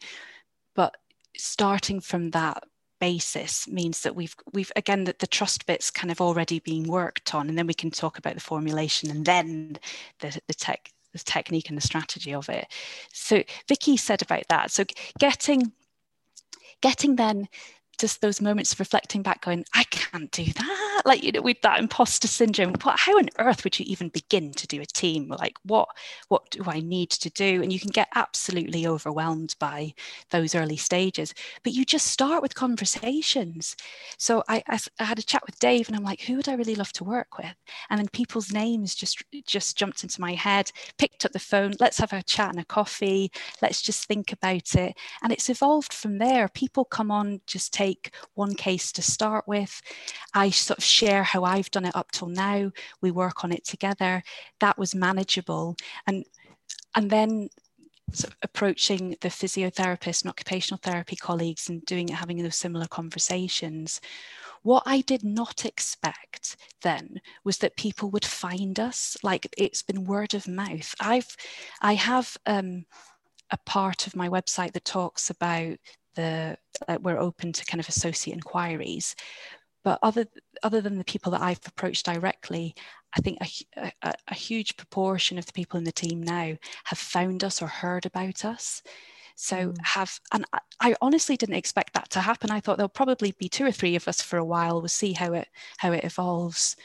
[0.75, 0.97] But
[1.37, 2.65] starting from that
[3.01, 7.35] basis means that we've we've again that the trust bits kind of already being worked
[7.35, 9.77] on and then we can talk about the formulation and then
[10.21, 12.67] the, the tech the technique and the strategy of it.
[13.13, 14.71] So Vicky said about that.
[14.71, 14.85] So
[15.19, 15.73] getting
[16.83, 17.49] getting then
[18.05, 21.03] just those moments of reflecting back going i can't do that.
[21.07, 24.53] Like you know with that imposter syndrome what, how on earth would you even begin
[24.53, 25.29] to do a team?
[25.29, 25.89] Like what
[26.29, 27.63] what do i need to do?
[27.63, 29.95] And you can get absolutely overwhelmed by
[30.31, 33.75] those early stages but you just start with conversations.
[34.19, 36.55] So I, I, I had a chat with dave and i'm like who would i
[36.55, 37.55] really love to work with?
[37.89, 41.99] And then people's names just just jumped into my head picked up the phone let's
[41.99, 43.33] have a chat and a coffee.
[43.63, 44.97] Let's just think about it.
[45.23, 46.49] And it's evolved from there.
[46.49, 49.81] People come on just take take one case to start with.
[50.35, 52.71] I sort of share how I've done it up till now.
[53.01, 54.23] We work on it together.
[54.61, 55.77] That was manageable.
[56.07, 56.25] And
[56.95, 57.49] and then
[58.13, 64.01] sort of approaching the physiotherapist and occupational therapy colleagues and doing having those similar conversations.
[64.63, 69.17] What I did not expect then was that people would find us.
[69.23, 70.95] Like it's been word of mouth.
[71.01, 71.37] I've,
[71.81, 72.87] I have um,
[73.51, 75.79] a part of my website that talks about
[76.15, 76.57] the
[76.89, 79.15] uh, we're open to kind of associate inquiries
[79.85, 80.27] but other
[80.63, 82.75] other than the people that I've approached directly,
[83.17, 83.39] I think
[83.77, 87.61] a, a, a, huge proportion of the people in the team now have found us
[87.61, 88.83] or heard about us.
[89.35, 89.77] So mm.
[89.83, 92.51] have, and I, I, honestly didn't expect that to happen.
[92.51, 94.81] I thought there'll probably be two or three of us for a while.
[94.81, 96.77] We'll see how it how it evolves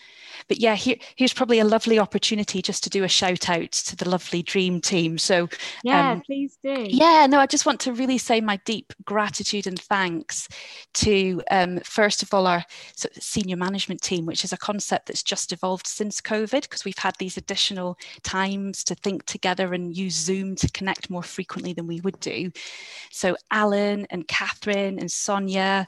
[0.47, 3.95] but yeah, here, here's probably a lovely opportunity just to do a shout out to
[3.95, 5.17] the lovely dream team.
[5.17, 5.49] So
[5.83, 6.87] yeah, um, please do.
[6.87, 10.47] Yeah, no, I just want to really say my deep gratitude and thanks
[10.95, 12.63] to um, first of all our
[13.19, 17.15] senior management team, which is a concept that's just evolved since COVID because we've had
[17.17, 22.01] these additional times to think together and use Zoom to connect more frequently than we
[22.01, 22.38] would do.
[23.11, 25.87] So Alan and Catherine and Sonia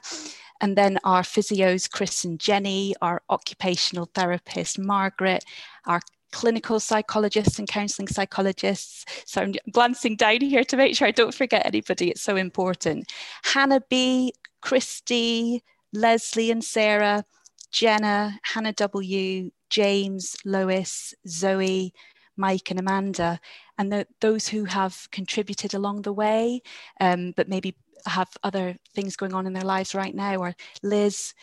[0.60, 5.44] and then our physios, Chris and Jenny, our occupational therapist, Margaret,
[5.86, 9.04] our clinical psychologists and counselling psychologists.
[9.26, 12.10] So I'm glancing down here to make sure I don't forget anybody.
[12.10, 13.12] It's so important.
[13.42, 15.62] Hannah B, Christy,
[15.92, 17.24] Leslie and Sarah,
[17.70, 21.92] Jenna, Hannah W, James, Lois, Zoe,
[22.36, 23.40] Mike and Amanda,
[23.78, 26.62] and the, those who have contributed along the way,
[27.00, 27.74] um, but maybe
[28.06, 31.34] have other things going on in their lives right now are Liz,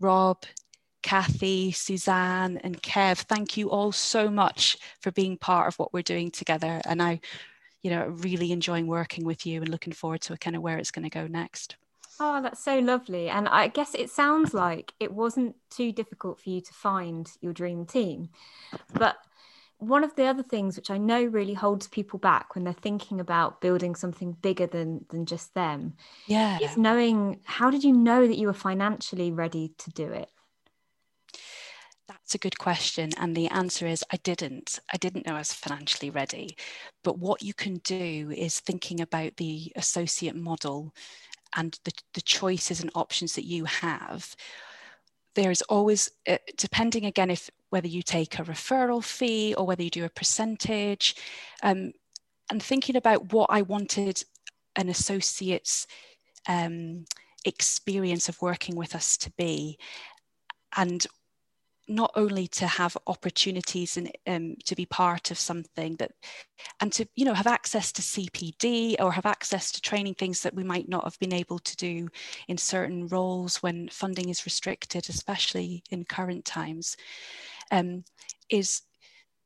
[0.00, 0.44] Rob,
[1.02, 3.18] Kathy, Suzanne, and Kev.
[3.18, 6.80] Thank you all so much for being part of what we're doing together.
[6.84, 7.20] And I,
[7.82, 10.90] you know, really enjoying working with you and looking forward to kind of where it's
[10.90, 11.76] going to go next.
[12.20, 13.28] Oh, that's so lovely.
[13.28, 17.52] And I guess it sounds like it wasn't too difficult for you to find your
[17.52, 18.30] dream team.
[18.92, 19.18] But
[19.78, 23.20] one of the other things which I know really holds people back when they're thinking
[23.20, 25.94] about building something bigger than than just them,
[26.26, 30.30] yeah, is knowing how did you know that you were financially ready to do it?
[32.08, 33.10] That's a good question.
[33.18, 34.80] And the answer is I didn't.
[34.92, 36.56] I didn't know I was financially ready.
[37.04, 40.94] But what you can do is thinking about the associate model
[41.54, 44.34] and the, the choices and options that you have
[45.38, 49.90] there's always, uh, depending again if whether you take a referral fee or whether you
[49.90, 51.14] do a percentage,
[51.62, 51.92] um,
[52.50, 54.24] and thinking about what I wanted
[54.74, 55.86] an associate's
[56.48, 57.04] um,
[57.44, 59.78] experience of working with us to be.
[60.76, 61.06] And
[61.88, 66.12] not only to have opportunities and um, to be part of something that
[66.80, 70.54] and to you know have access to cpd or have access to training things that
[70.54, 72.08] we might not have been able to do
[72.48, 76.96] in certain roles when funding is restricted especially in current times
[77.70, 78.04] um,
[78.50, 78.82] is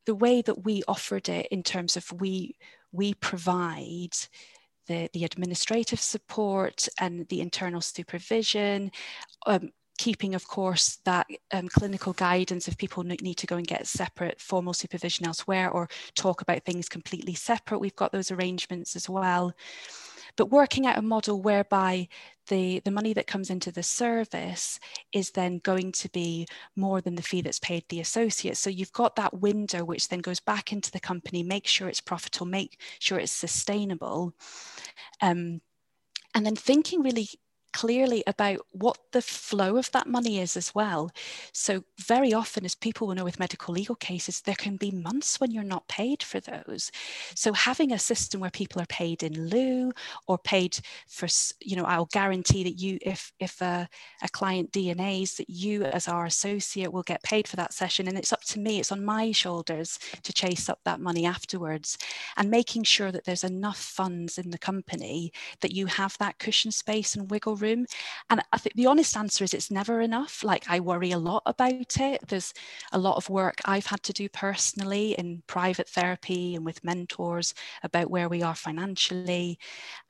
[0.05, 2.57] the way that we offered it in terms of we
[2.91, 4.15] we provide
[4.89, 8.91] the, the administrative support and the internal supervision
[9.47, 9.71] um,
[10.03, 14.41] keeping, of course, that um, clinical guidance if people need to go and get separate
[14.41, 17.79] formal supervision elsewhere or talk about things completely separate.
[17.79, 19.55] We've got those arrangements as well.
[20.37, 22.09] But working out a model whereby
[22.49, 24.81] the, the money that comes into the service
[25.13, 28.57] is then going to be more than the fee that's paid the associate.
[28.57, 32.01] So you've got that window which then goes back into the company, make sure it's
[32.01, 34.35] profitable, make sure it's sustainable.
[35.21, 35.61] Um,
[36.35, 37.29] and then thinking really
[37.73, 41.11] clearly about what the flow of that money is as well.
[41.53, 45.41] So, very often, as people will know with medical legal cases, there can be months
[45.41, 46.91] when you're not paid for those.
[47.35, 49.93] So, having a system where people are paid in lieu
[50.27, 51.29] or paid for,
[51.61, 53.89] you know, I'll guarantee that you, if if a,
[54.23, 58.19] a client DNAs, that you as our associate will get paid for that session, and
[58.19, 61.99] it's up to me, it's on my shoulders to chase up that money afterwards,
[62.37, 66.71] and making sure that there's enough funds in the company that you have that cushion
[66.71, 67.87] space and wiggle room.
[68.29, 70.45] And I think the honest answer is it's never enough.
[70.45, 72.29] Like I worry a lot about it.
[72.29, 72.53] There's
[72.93, 77.55] a lot of work I've had to do personally in private therapy and with mentors
[77.83, 79.59] about where we are financially.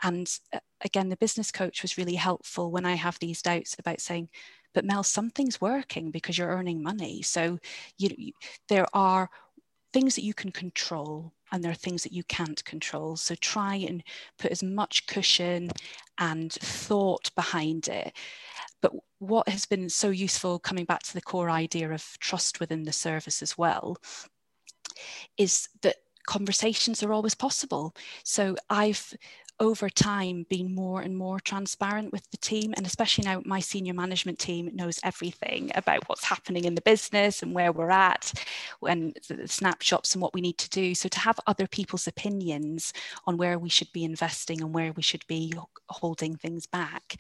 [0.03, 4.01] And uh, again, the business coach was really helpful when I have these doubts about
[4.01, 4.29] saying,
[4.75, 7.23] but Mel, something's working because you're earning money.
[7.23, 7.59] So
[7.99, 8.33] you,
[8.69, 9.29] there are
[9.93, 13.17] things that you can control and there are things that you can't control.
[13.17, 14.03] So try and
[14.39, 15.71] put as much cushion
[16.19, 18.17] and thought behind it.
[18.81, 22.85] But what has been so useful, coming back to the core idea of trust within
[22.85, 23.99] the service as well,
[25.37, 25.97] is that
[26.27, 27.95] conversations are always possible.
[28.25, 29.13] So I've
[29.61, 33.95] over time been more and more transparent with the team and especially now my senior
[33.95, 38.33] management team knows everything about what's happening in the business and where we're at
[38.87, 40.95] and the snapshots and what we need to do.
[40.95, 42.93] So to have other people's opinions
[43.27, 45.53] on where we should be investing and where we should be
[45.89, 47.17] holding things back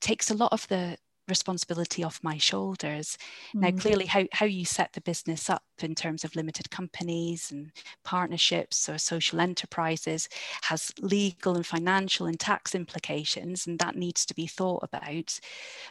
[0.00, 0.96] takes a lot of the
[1.28, 3.18] responsibility off my shoulders.
[3.48, 3.60] Mm-hmm.
[3.60, 7.70] Now, clearly, how, how you set the business up in terms of limited companies and
[8.04, 10.28] partnerships or social enterprises
[10.62, 15.38] has legal and financial and tax implications, and that needs to be thought about.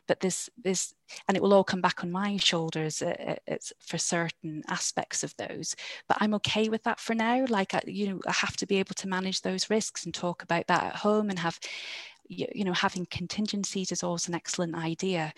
[0.08, 0.94] But this, this,
[1.28, 5.34] and it will all come back on my shoulders uh, uh for certain aspects of
[5.38, 5.76] those.
[6.08, 7.46] But I'm okay with that for now.
[7.48, 10.44] Like, I, you know, I have to be able to manage those risks and talk
[10.44, 11.60] about that at home and have
[12.28, 15.34] you, you know having contingencies is always an excellent idea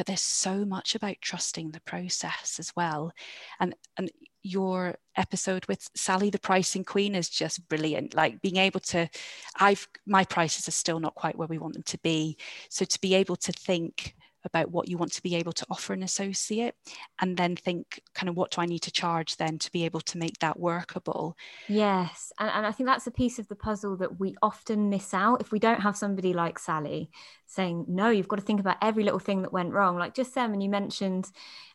[0.00, 3.12] but there's so much about trusting the process as well.
[3.60, 4.10] And and
[4.42, 8.14] your episode with Sally the pricing queen is just brilliant.
[8.14, 9.10] Like being able to
[9.56, 12.38] I've my prices are still not quite where we want them to be.
[12.70, 14.14] So to be able to think
[14.44, 16.74] about what you want to be able to offer an associate
[17.20, 20.00] and then think kind of what do I need to charge then to be able
[20.00, 21.36] to make that workable.
[21.68, 22.32] Yes.
[22.38, 25.40] And, and I think that's a piece of the puzzle that we often miss out
[25.40, 27.10] if we don't have somebody like Sally
[27.46, 29.96] saying, no, you've got to think about every little thing that went wrong.
[29.98, 31.30] Like just Sam, and you mentioned,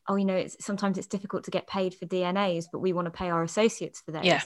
[0.08, 3.06] oh, you know, it's sometimes it's difficult to get paid for DNAs, but we want
[3.06, 4.26] to pay our associates for those.
[4.26, 4.42] Yeah.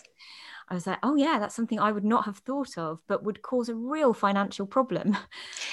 [0.70, 3.42] I was like, oh yeah, that's something I would not have thought of, but would
[3.42, 5.18] cause a real financial problem.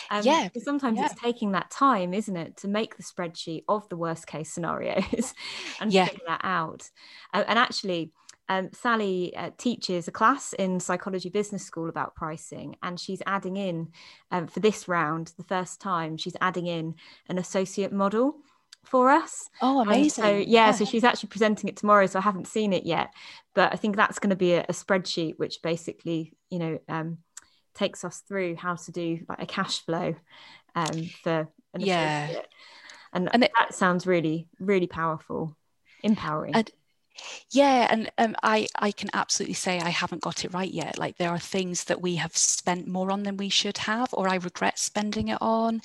[0.09, 0.49] Um, yeah.
[0.63, 1.07] Sometimes yeah.
[1.07, 5.35] it's taking that time, isn't it, to make the spreadsheet of the worst case scenarios
[5.81, 6.07] and yeah.
[6.07, 6.91] figure that out.
[7.35, 8.13] Uh, and actually,
[8.49, 13.57] um, Sally uh, teaches a class in psychology business school about pricing, and she's adding
[13.57, 13.89] in
[14.31, 16.95] um, for this round, the first time, she's adding in
[17.29, 18.37] an associate model
[18.87, 19.49] for us.
[19.61, 20.25] Oh, amazing.
[20.25, 22.07] so, yeah, yeah, so she's actually presenting it tomorrow.
[22.07, 23.13] So I haven't seen it yet,
[23.55, 27.19] but I think that's going to be a, a spreadsheet which basically, you know, um,
[27.75, 30.15] takes us through how to do like a cash flow
[30.75, 32.25] um, for an yeah.
[32.25, 32.49] Associate.
[33.13, 35.57] And, and it, that sounds really, really powerful,
[36.03, 36.55] empowering.
[36.55, 36.71] And,
[37.51, 40.99] yeah, and um, I I can absolutely say I haven't got it right yet.
[40.99, 44.29] Like there are things that we have spent more on than we should have, or
[44.29, 45.81] I regret spending it on,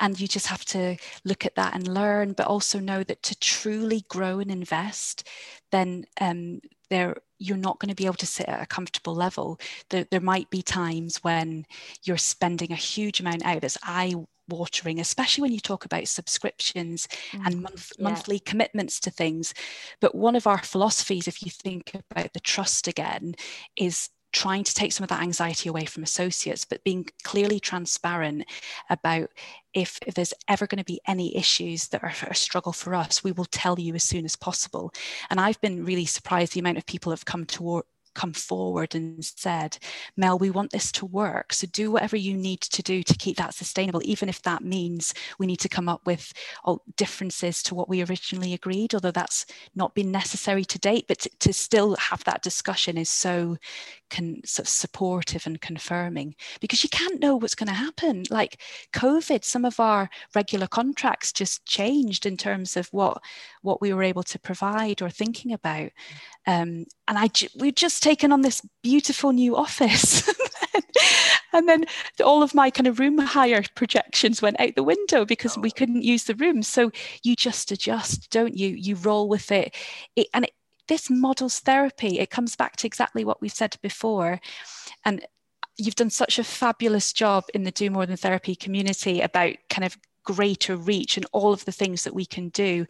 [0.00, 3.38] and you just have to look at that and learn, but also know that to
[3.38, 5.28] truly grow and invest,
[5.70, 6.60] then um,
[6.90, 9.58] there you're not going to be able to sit at a comfortable level.
[9.90, 11.66] There, there might be times when
[12.04, 13.64] you're spending a huge amount out.
[13.64, 14.14] As I
[14.48, 18.04] watering, especially when you talk about subscriptions mm, and month, yeah.
[18.04, 19.54] monthly commitments to things.
[20.00, 23.34] But one of our philosophies, if you think about the trust again,
[23.76, 28.44] is trying to take some of that anxiety away from associates, but being clearly transparent
[28.90, 29.30] about
[29.72, 33.22] if, if there's ever going to be any issues that are a struggle for us,
[33.22, 34.92] we will tell you as soon as possible.
[35.30, 37.84] And I've been really surprised the amount of people have come toward
[38.14, 39.78] come forward and said,
[40.16, 41.52] Mel, we want this to work.
[41.52, 45.14] So do whatever you need to do to keep that sustainable, even if that means
[45.38, 46.32] we need to come up with
[46.64, 51.06] oh, differences to what we originally agreed, although that's not been necessary to date.
[51.08, 53.56] But to, to still have that discussion is so
[54.10, 58.24] can sort of supportive and confirming because you can't know what's going to happen.
[58.30, 58.60] Like
[58.92, 63.22] COVID, some of our regular contracts just changed in terms of what
[63.62, 65.90] what we were able to provide or thinking about.
[66.46, 70.28] Um, and I we've just taken on this beautiful new office.
[71.52, 71.84] and then
[72.24, 75.74] all of my kind of room hire projections went out the window because we oh.
[75.76, 76.90] couldn't use the room so
[77.22, 79.74] you just adjust don't you you roll with it,
[80.16, 80.52] it and it,
[80.88, 82.18] this models therapy.
[82.18, 84.40] It comes back to exactly what we've said before.
[85.04, 85.24] And
[85.76, 89.84] you've done such a fabulous job in the Do More Than Therapy community about kind
[89.84, 92.86] of greater reach and all of the things that we can do.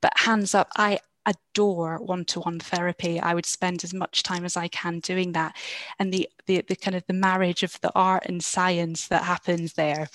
[0.00, 3.20] But hands up, I adore one-to-one therapy.
[3.20, 5.56] I would spend as much time as I can doing that.
[5.98, 9.74] And the the, the kind of the marriage of the art and science that happens
[9.74, 10.08] there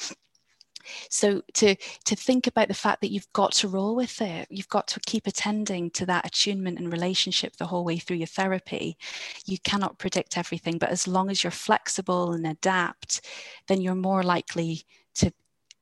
[1.09, 4.69] so to to think about the fact that you've got to roll with it you've
[4.69, 8.97] got to keep attending to that attunement and relationship the whole way through your therapy
[9.45, 13.21] you cannot predict everything but as long as you're flexible and adapt
[13.67, 14.83] then you're more likely
[15.13, 15.31] to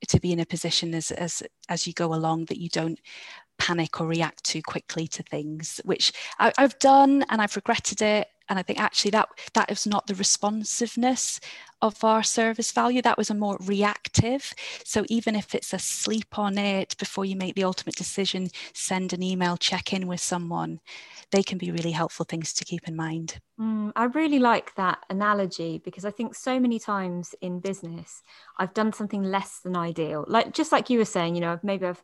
[0.07, 2.99] to be in a position as as as you go along that you don't
[3.57, 8.27] panic or react too quickly to things which I, i've done and i've regretted it
[8.49, 11.39] and I think actually that that is not the responsiveness
[11.81, 13.01] of our service value.
[13.01, 14.53] That was a more reactive.
[14.83, 19.13] So even if it's a sleep on it before you make the ultimate decision, send
[19.13, 20.79] an email, check in with someone.
[21.31, 23.39] They can be really helpful things to keep in mind.
[23.59, 28.21] Mm, I really like that analogy because I think so many times in business
[28.57, 30.25] I've done something less than ideal.
[30.27, 32.03] Like just like you were saying, you know, maybe I've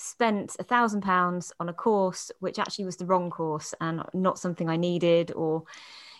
[0.00, 4.38] spent a thousand pounds on a course which actually was the wrong course and not
[4.38, 5.64] something I needed or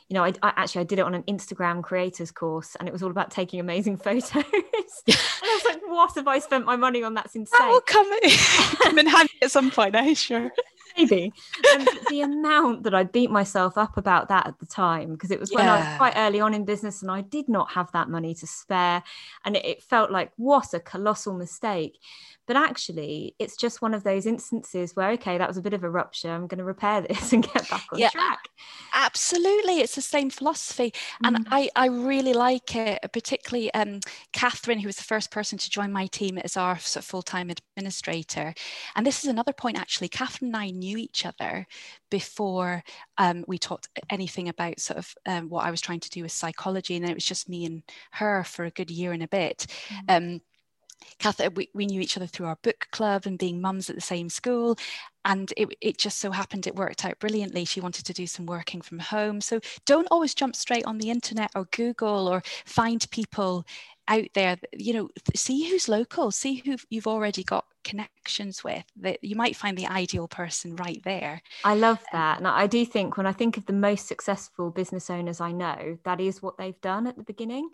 [0.09, 2.93] you know I, I, actually I did it on an Instagram creators course and it
[2.93, 4.33] was all about taking amazing photos.
[4.35, 7.14] And I was like what have I spent my money on?
[7.14, 8.11] That's insane that will come,
[8.83, 10.53] come in handy at some point I eh sure
[10.97, 11.32] maybe
[11.72, 15.41] and the amount that I beat myself up about that at the time because it
[15.41, 18.09] was when I was quite early on in business and I did not have that
[18.09, 19.03] money to spare
[19.45, 21.99] and it, it felt like what a colossal mistake
[22.51, 25.84] but actually, it's just one of those instances where, okay, that was a bit of
[25.84, 26.32] a rupture.
[26.32, 28.49] I'm going to repair this and get back on yeah, track.
[28.93, 29.78] Absolutely.
[29.78, 30.93] It's the same philosophy.
[31.22, 31.49] And mm.
[31.53, 34.01] I, I really like it, particularly um,
[34.32, 37.22] Catherine, who was the first person to join my team as our sort of full
[37.22, 38.53] time administrator.
[38.97, 40.09] And this is another point, actually.
[40.09, 41.66] Catherine and I knew each other
[42.11, 42.83] before
[43.18, 46.33] um, we talked anything about sort of um, what I was trying to do with
[46.33, 46.97] psychology.
[46.97, 49.66] And it was just me and her for a good year and a bit.
[50.09, 50.16] Mm.
[50.16, 50.41] Um,
[51.18, 54.03] Kath, we, we knew each other through our book club and being mums at the
[54.03, 54.76] same school.
[55.24, 57.64] And it, it just so happened it worked out brilliantly.
[57.64, 59.41] She wanted to do some working from home.
[59.41, 63.66] So don't always jump straight on the internet or Google or find people
[64.11, 69.23] out there, you know, see who's local, see who you've already got connections with that
[69.23, 71.41] you might find the ideal person right there.
[71.65, 72.39] I love um, that.
[72.39, 75.97] And i do think when i think of the most successful business owners i know
[76.05, 77.71] that is what they've done at the beginning.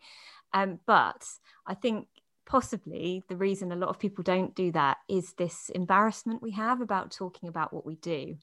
[0.52, 1.26] Um, but
[1.66, 2.06] i think
[2.46, 6.80] possibly the reason a lot of people don't do that is this embarrassment we have
[6.80, 8.36] about talking about what we do.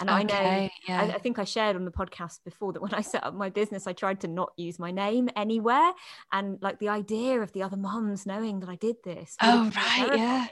[0.00, 1.02] And okay, I know, yeah.
[1.02, 3.48] I, I, think I shared on the podcast before that when I set up my
[3.48, 5.92] business, I tried to not use my name anywhere.
[6.32, 9.36] And like the idea of the other moms knowing that I did this.
[9.40, 10.16] Oh, right.
[10.18, 10.46] Yeah.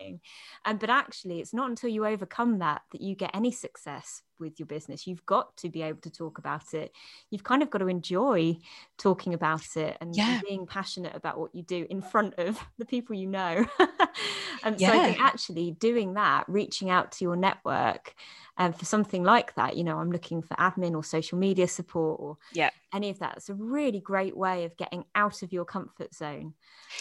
[0.65, 4.59] And, but actually, it's not until you overcome that that you get any success with
[4.59, 5.07] your business.
[5.07, 6.93] You've got to be able to talk about it.
[7.31, 8.59] You've kind of got to enjoy
[8.99, 10.41] talking about it and, yeah.
[10.47, 13.67] being passionate about what you do in front of the people you know.
[14.65, 14.91] and yeah.
[14.91, 18.15] so I think actually doing that, reaching out to your network
[18.57, 21.67] and um, for something like that, you know, I'm looking for admin or social media
[21.67, 22.71] support or yeah.
[22.93, 23.35] any of that.
[23.37, 26.55] It's a really great way of getting out of your comfort zone.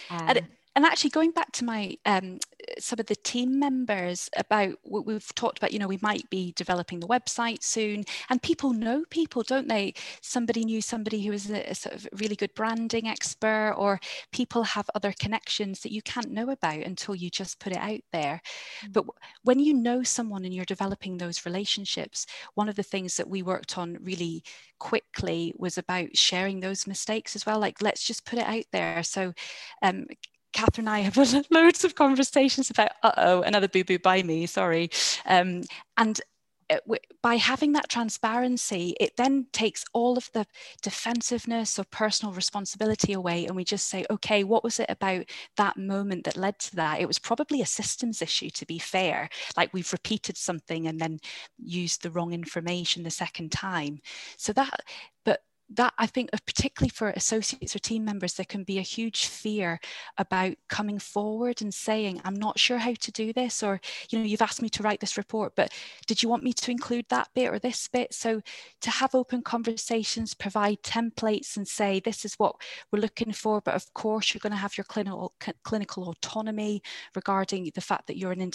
[0.10, 2.39] Um, and, and actually going back to my um,
[2.80, 6.53] some of the team members about what we've talked about you know we might be
[6.55, 9.93] developing the website soon and people know people don't they?
[10.21, 13.99] Somebody knew somebody who is a, a sort of really good branding expert or
[14.32, 18.01] people have other connections that you can't know about until you just put it out
[18.11, 18.41] there.
[18.82, 18.91] Mm-hmm.
[18.91, 19.05] but
[19.43, 23.41] when you know someone and you're developing those relationships one of the things that we
[23.41, 24.43] worked on really
[24.80, 29.03] quickly was about sharing those mistakes as well like let's just put it out there.
[29.03, 29.34] So
[29.82, 30.05] um,
[30.54, 34.24] Catherine and I have had loads of conversations about, uh oh, another boo boo by
[34.24, 34.89] me, sorry.
[35.26, 35.64] Um,
[35.97, 36.22] and
[36.70, 36.78] uh,
[37.22, 40.45] by having that transparency, it then takes all of the
[40.82, 43.45] defensiveness or personal responsibility away.
[43.45, 45.26] And we just say, okay, what was it about
[45.58, 47.01] that moment that led to that?
[47.01, 49.30] It was probably a systems issue, to be fair.
[49.58, 51.20] Like we've repeated something and then
[51.58, 53.99] used the wrong information the second time.
[54.38, 54.82] So that,
[55.26, 58.84] but that I think, uh, particularly for associates or team members, there can be a
[58.84, 59.80] huge fear
[60.18, 64.26] about coming forward and saying, I'm not sure how to do this, or, you know,
[64.26, 65.72] you've asked me to write this report, but
[66.05, 68.14] did you want me to include that bit or this bit?
[68.14, 68.41] So
[68.82, 72.55] to have open conversations, provide templates and say, this is what
[72.91, 75.34] we're looking for, but of course you're going to have your clinical,
[75.64, 76.84] clinical autonomy
[77.16, 78.53] regarding the fact that you're an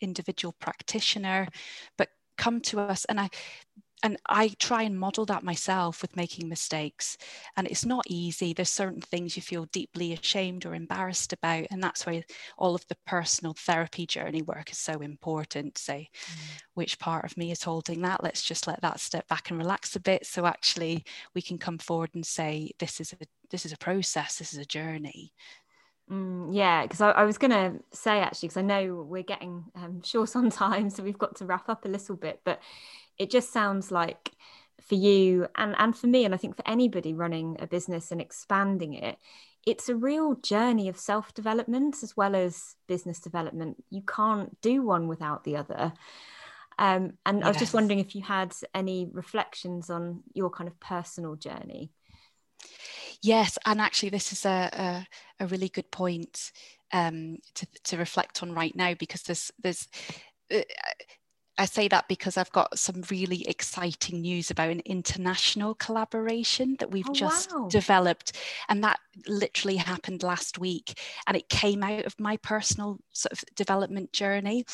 [0.00, 1.48] individual practitioner,
[1.96, 3.04] but come to us.
[3.06, 3.30] And I,
[4.02, 7.16] and I try and model that myself with making mistakes.
[7.56, 8.52] And it's not easy.
[8.52, 11.66] There's certain things you feel deeply ashamed or embarrassed about.
[11.70, 12.24] And that's why
[12.56, 15.78] all of the personal therapy journey work is so important.
[15.78, 16.62] Say, mm.
[16.74, 18.22] which part of me is holding that?
[18.22, 20.26] Let's just let that step back and relax a bit.
[20.26, 23.16] So actually we can come forward and say, this is a
[23.50, 25.32] this is a process, this is a journey.
[26.10, 29.64] Mm, yeah, because I, I, was going to say actually, because I know we're getting
[29.74, 32.40] um, short on time, so we've got to wrap up a little bit.
[32.44, 32.60] But
[33.18, 34.32] it just sounds like
[34.80, 38.20] for you and and for me and i think for anybody running a business and
[38.20, 39.18] expanding it
[39.68, 43.76] it's a real journey of self development as well as business development.
[43.90, 45.92] You can't do one without the other.
[46.78, 47.44] Um, and yes.
[47.44, 51.90] i was just wondering if you had any reflections on your kind of personal journey.
[53.20, 54.70] Yes and actually this is a,
[55.40, 56.52] a, a really good point
[56.92, 59.88] um, to, to reflect on right now because there's there's
[60.54, 60.60] uh,
[61.58, 66.92] I say that because I've got some really exciting news about an international collaboration that
[66.92, 67.68] we've oh, just wow.
[67.68, 68.38] developed.
[68.68, 71.00] And that literally happened last week.
[71.26, 74.64] And it came out of my personal sort of development journey.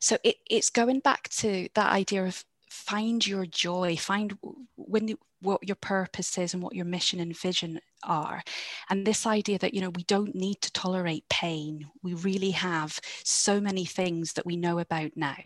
[0.00, 4.36] So it, it's going back to that idea of find your joy, find
[4.76, 8.42] when what your purpose is and what your mission and vision are
[8.90, 12.98] and this idea that you know we don't need to tolerate pain we really have
[13.24, 15.36] so many things that we know about now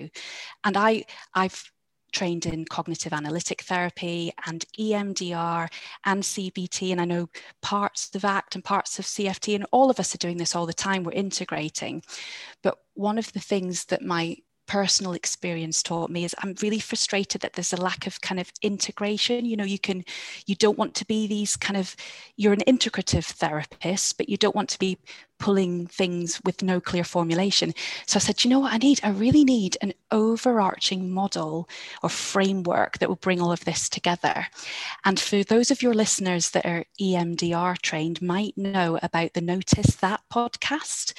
[0.64, 1.04] and i
[1.34, 1.70] i've
[2.12, 5.72] trained in cognitive analytic therapy and EMDR
[6.04, 6.92] and CBT.
[6.92, 7.28] And I know
[7.62, 10.66] parts of ACT and parts of CFT, and all of us are doing this all
[10.66, 11.04] the time.
[11.04, 12.02] We're integrating.
[12.62, 14.36] But one of the things that my
[14.72, 18.50] personal experience taught me is I'm really frustrated that there's a lack of kind of
[18.62, 19.44] integration.
[19.44, 20.02] You know, you can,
[20.46, 21.94] you don't want to be these kind of,
[22.38, 24.96] you're an integrative therapist, but you don't want to be
[25.38, 27.74] pulling things with no clear formulation.
[28.06, 29.00] So I said, you know what I need?
[29.02, 31.68] I really need an overarching model
[32.02, 34.46] or framework that will bring all of this together.
[35.04, 39.96] And for those of your listeners that are EMDR trained, might know about the Notice
[39.96, 41.12] That podcast,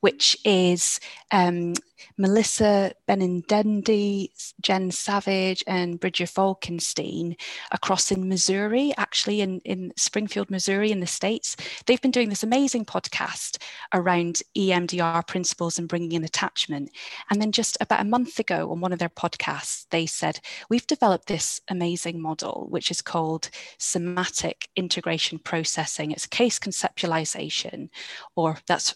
[0.00, 1.00] which is
[1.30, 1.72] um,
[2.16, 4.30] Melissa Benindendi,
[4.60, 7.36] Jen Savage, and Bridget Falkenstein
[7.72, 11.56] across in Missouri, actually in, in Springfield, Missouri, in the States.
[11.86, 13.58] They've been doing this amazing podcast
[13.94, 16.90] around EMDR principles and bringing in attachment.
[17.30, 20.86] And then just about a month ago on one of their podcasts, they said, We've
[20.86, 26.10] developed this amazing model, which is called somatic integration processing.
[26.10, 27.88] It's case conceptualization,
[28.36, 28.94] or that's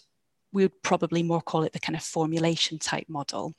[0.55, 3.53] we would probably more call it the kind of formulation type model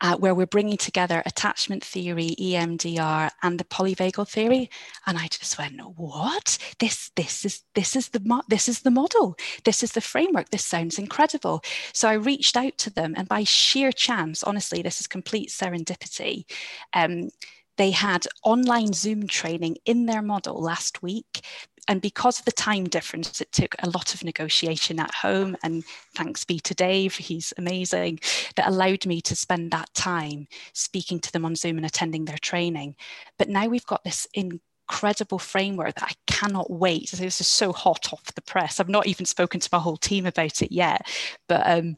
[0.00, 4.68] uh, where we're bringing together attachment theory, EMDR, and the polyvagal theory.
[5.06, 6.58] And I just went, "What?
[6.78, 9.36] This this is this is the mo- this is the model.
[9.64, 10.50] This is the framework.
[10.50, 11.62] This sounds incredible."
[11.94, 16.44] So I reached out to them, and by sheer chance, honestly, this is complete serendipity.
[16.92, 17.30] Um,
[17.78, 21.42] they had online Zoom training in their model last week
[21.88, 25.56] and because of the time difference, it took a lot of negotiation at home.
[25.62, 28.20] And thanks be to Dave, he's amazing,
[28.56, 32.38] that allowed me to spend that time speaking to them on Zoom and attending their
[32.38, 32.94] training.
[33.38, 37.10] But now we've got this incredible framework that I cannot wait.
[37.10, 38.78] This is so hot off the press.
[38.78, 41.06] I've not even spoken to my whole team about it yet,
[41.48, 41.96] but um,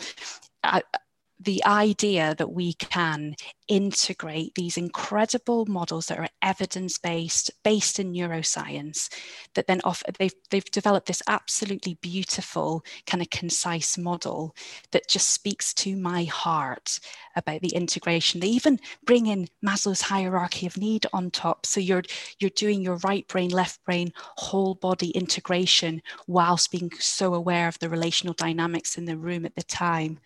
[0.62, 0.82] I,
[1.40, 3.34] the idea that we can
[3.68, 9.08] integrate these incredible models that are evidence based, based in neuroscience,
[9.54, 14.54] that then offer, they've, they've developed this absolutely beautiful, kind of concise model
[14.92, 17.00] that just speaks to my heart
[17.36, 18.40] about the integration.
[18.40, 21.64] They even bring in Maslow's hierarchy of need on top.
[21.64, 22.02] So you're,
[22.38, 27.78] you're doing your right brain, left brain, whole body integration whilst being so aware of
[27.78, 30.18] the relational dynamics in the room at the time.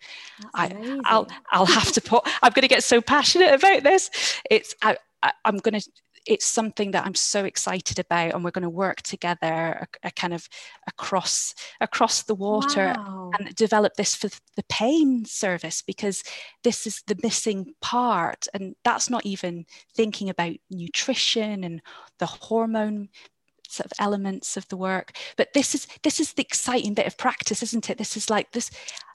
[0.53, 4.09] I, I'll, I'll have to put, I'm going to get so passionate passionate about this.
[4.49, 5.89] It's I, I, I'm going to
[6.25, 10.11] it's something that I'm so excited about, and we're going to work together, a, a
[10.11, 10.47] kind of
[10.87, 13.31] across across the water, wow.
[13.37, 16.23] and develop this for the pain service because
[16.63, 19.65] this is the missing part, and that's not even
[19.95, 21.81] thinking about nutrition and
[22.19, 23.09] the hormone
[23.67, 27.15] sort of elements of the work but this is this is the exciting bit of
[27.19, 28.71] practice isn't it this is like this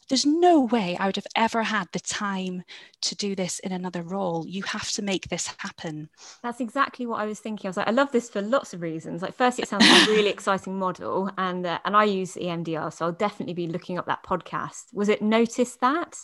[0.08, 2.62] there's no way I would have ever had the time
[3.02, 4.46] to do this in another role.
[4.46, 6.08] You have to make this happen.
[6.42, 7.68] That's exactly what I was thinking.
[7.68, 9.22] I was like, I love this for lots of reasons.
[9.22, 12.92] Like, first, it sounds like a really exciting model, and uh, and I use EMDR,
[12.92, 14.84] so I'll definitely be looking up that podcast.
[14.92, 16.14] Was it Notice That?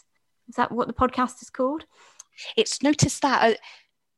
[0.49, 1.85] Is that what the podcast is called?
[2.57, 3.53] It's Notice That.
[3.53, 3.55] Uh,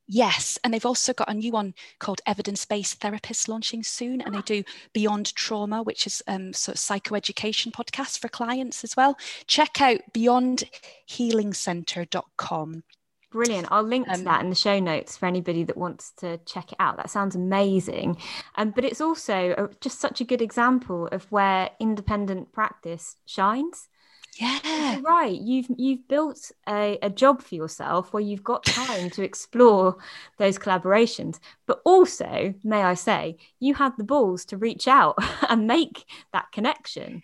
[0.09, 4.33] Yes, and they've also got a new one called Evidence Based Therapists launching soon, and
[4.35, 9.17] they do Beyond Trauma, which is um, sort of psychoeducation podcast for clients as well.
[9.47, 12.83] Check out beyondhealingcenter.com.
[13.31, 13.69] Brilliant.
[13.71, 16.73] I'll link to um, that in the show notes for anybody that wants to check
[16.73, 16.99] it out.
[16.99, 18.19] That sounds amazing.
[18.57, 23.89] Um, but it's also a, just such a good example of where independent practice shines
[24.37, 24.99] yeah.
[25.03, 29.97] right you've you've built a, a job for yourself where you've got time to explore
[30.39, 31.39] those collaborations.
[31.67, 35.17] But also may i say you had the balls to reach out
[35.49, 37.23] and make that connection.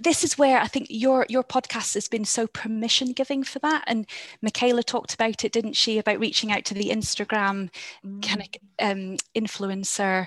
[0.00, 3.84] This is where i think your your podcast has been so permission giving for that.
[3.86, 4.06] And
[4.40, 7.70] michaela talked about it didn't she about reaching out to the instagram
[8.04, 8.22] mm.
[8.26, 8.48] kind of
[8.82, 10.26] um, influencer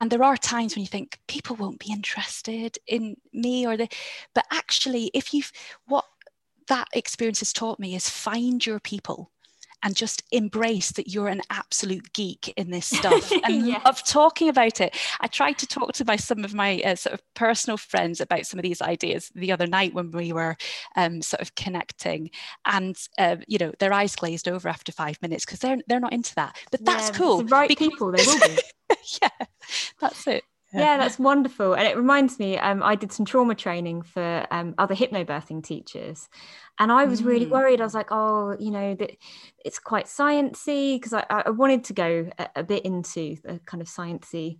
[0.00, 3.88] and there are times when you think people won't be interested in me or the
[4.34, 5.50] but actually if you've
[5.86, 6.04] what
[6.68, 9.30] that experience has taught me is find your people
[9.84, 14.80] and just embrace that you're an absolute geek in this stuff and love talking about
[14.80, 14.96] it.
[15.20, 18.46] I tried to talk to my some of my uh, sort of personal friends about
[18.46, 20.56] some of these ideas the other night when we were
[20.96, 22.30] um, sort of connecting,
[22.64, 26.14] and uh, you know their eyes glazed over after five minutes because they're they're not
[26.14, 26.56] into that.
[26.70, 27.38] But that's yeah, cool.
[27.38, 28.58] The right because- people, they will be.
[29.22, 29.46] yeah,
[30.00, 30.44] that's it
[30.80, 34.74] yeah that's wonderful and it reminds me um, i did some trauma training for um,
[34.78, 36.28] other hypnobirthing teachers
[36.78, 37.26] and i was mm.
[37.26, 39.16] really worried i was like oh you know that
[39.64, 43.80] it's quite sciencey because I, I wanted to go a, a, bit into the kind
[43.80, 44.58] of sciencey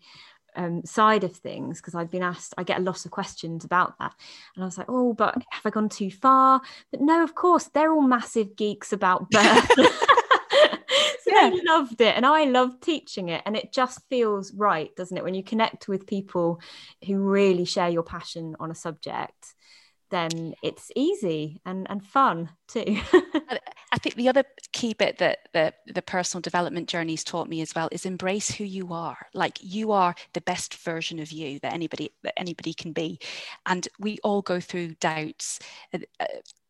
[0.56, 3.98] um, side of things because I've been asked, I get a lot of questions about
[3.98, 4.12] that.
[4.54, 6.60] And I was like, oh, but have I gone too far?
[6.90, 9.70] But no, of course, they're all massive geeks about birth.
[11.52, 11.72] yeah.
[11.72, 13.42] loved it and I loved teaching it.
[13.46, 15.24] And it just feels right, doesn't it?
[15.24, 16.60] When you connect with people
[17.06, 19.54] who really share your passion on a subject,
[20.10, 22.84] then it's easy and, and fun too.
[23.92, 27.74] I think the other key bit that the, the personal development journeys taught me as
[27.74, 29.16] well is embrace who you are.
[29.34, 33.18] Like you are the best version of you that anybody that anybody can be,
[33.66, 35.58] and we all go through doubts.
[35.92, 36.26] Uh, uh,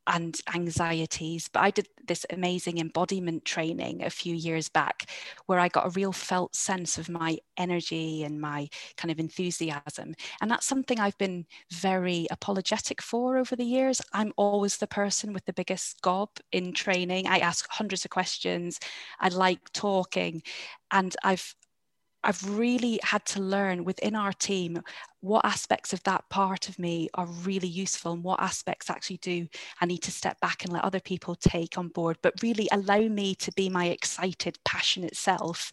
[0.06, 1.48] And anxieties.
[1.48, 5.08] But I did this amazing embodiment training a few years back
[5.46, 10.14] where I got a real felt sense of my energy and my kind of enthusiasm.
[10.42, 14.02] And that's something I've been very apologetic for over the years.
[14.12, 17.26] I'm always the person with the biggest gob in training.
[17.26, 18.78] I ask hundreds of questions.
[19.20, 20.42] I like talking.
[20.90, 21.54] And I've
[22.24, 24.80] I've really had to learn within our team
[25.20, 29.46] what aspects of that part of me are really useful and what aspects actually do
[29.80, 33.00] I need to step back and let other people take on board, but really allow
[33.00, 35.70] me to be my excited, passionate self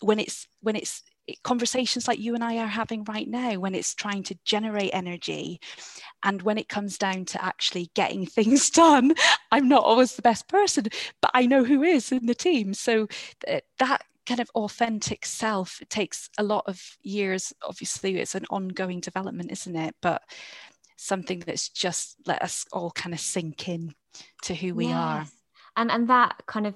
[0.00, 1.02] when it's when it's
[1.42, 5.60] conversations like you and I are having right now, when it's trying to generate energy.
[6.22, 9.14] And when it comes down to actually getting things done,
[9.52, 10.86] I'm not always the best person,
[11.20, 12.74] but I know who is in the team.
[12.74, 13.08] So
[13.46, 18.44] uh, that kind of authentic self it takes a lot of years obviously it's an
[18.50, 20.22] ongoing development isn't it but
[20.96, 23.94] something that's just let us all kind of sink in
[24.42, 24.94] to who we yes.
[24.94, 25.26] are
[25.76, 26.74] and and that kind of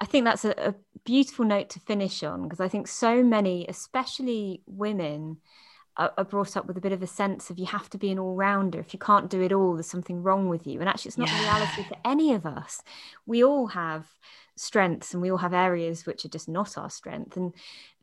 [0.00, 3.66] i think that's a, a beautiful note to finish on because i think so many
[3.68, 5.36] especially women
[5.96, 8.18] are, brought up with a bit of a sense of you have to be an
[8.18, 8.78] all-rounder.
[8.78, 10.80] If you can't do it all there's something wrong with you.
[10.80, 11.38] And actually it's not yeah.
[11.38, 12.82] the reality for any of us.
[13.26, 14.06] We all have
[14.56, 17.36] strengths and we all have areas which are just not our strength.
[17.36, 17.54] And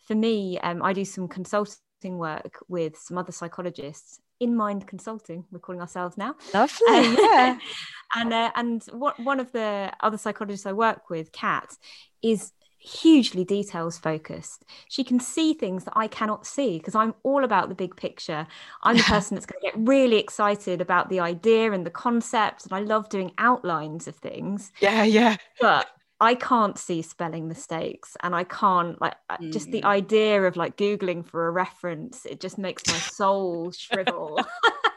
[0.04, 5.46] for me um, i do some consulting work with some other psychologists in mind consulting
[5.52, 6.36] we're calling ourselves now.
[6.54, 6.88] Lovely.
[6.90, 7.58] Um, yeah.
[8.16, 11.76] and uh, and what, one of the other psychologists i work with kat
[12.22, 14.66] is hugely details focused.
[14.88, 18.48] She can see things that I cannot see because I'm all about the big picture.
[18.84, 22.66] I'm the person that's going to get really excited about the idea and the concept.
[22.66, 24.72] And I love doing outlines of things.
[24.80, 25.38] Yeah, yeah.
[25.60, 25.88] But
[26.22, 29.54] I can't see spelling mistakes and I can't like mm.
[29.54, 29.86] just the mm.
[29.86, 34.40] idea of like googling for a reference it just makes my soul shrivel.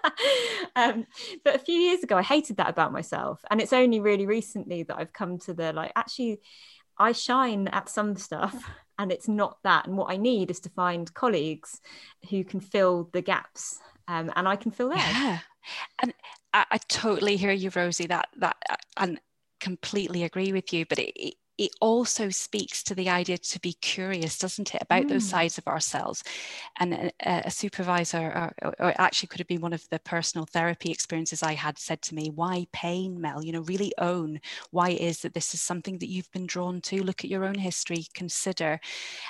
[0.77, 1.07] um,
[1.45, 4.83] but a few years ago I hated that about myself and it's only really recently
[4.85, 6.41] that I've come to the like actually
[6.99, 9.87] I shine at some stuff and it's not that.
[9.87, 11.81] And what i need is to find colleagues
[12.31, 13.79] who can fill the gaps
[14.09, 15.03] um, and i can fill theirs.
[15.03, 15.39] Yeah.
[16.03, 16.13] And
[16.53, 18.57] I, I, totally hear you rosie that that
[18.97, 19.21] and
[19.61, 24.37] completely agree with you but it, it also speaks to the idea to be curious,
[24.37, 25.11] doesn't it, about mm.
[25.11, 26.25] those sides of ourselves.
[26.81, 30.91] And a, a supervisor, or, or, actually could have been one of the personal therapy
[30.91, 33.45] experiences I had, said to me, Why pain, Mel?
[33.45, 34.41] You know, really own
[34.73, 37.05] why it is that this is something that you've been drawn to.
[37.05, 38.81] Look at your own history, consider.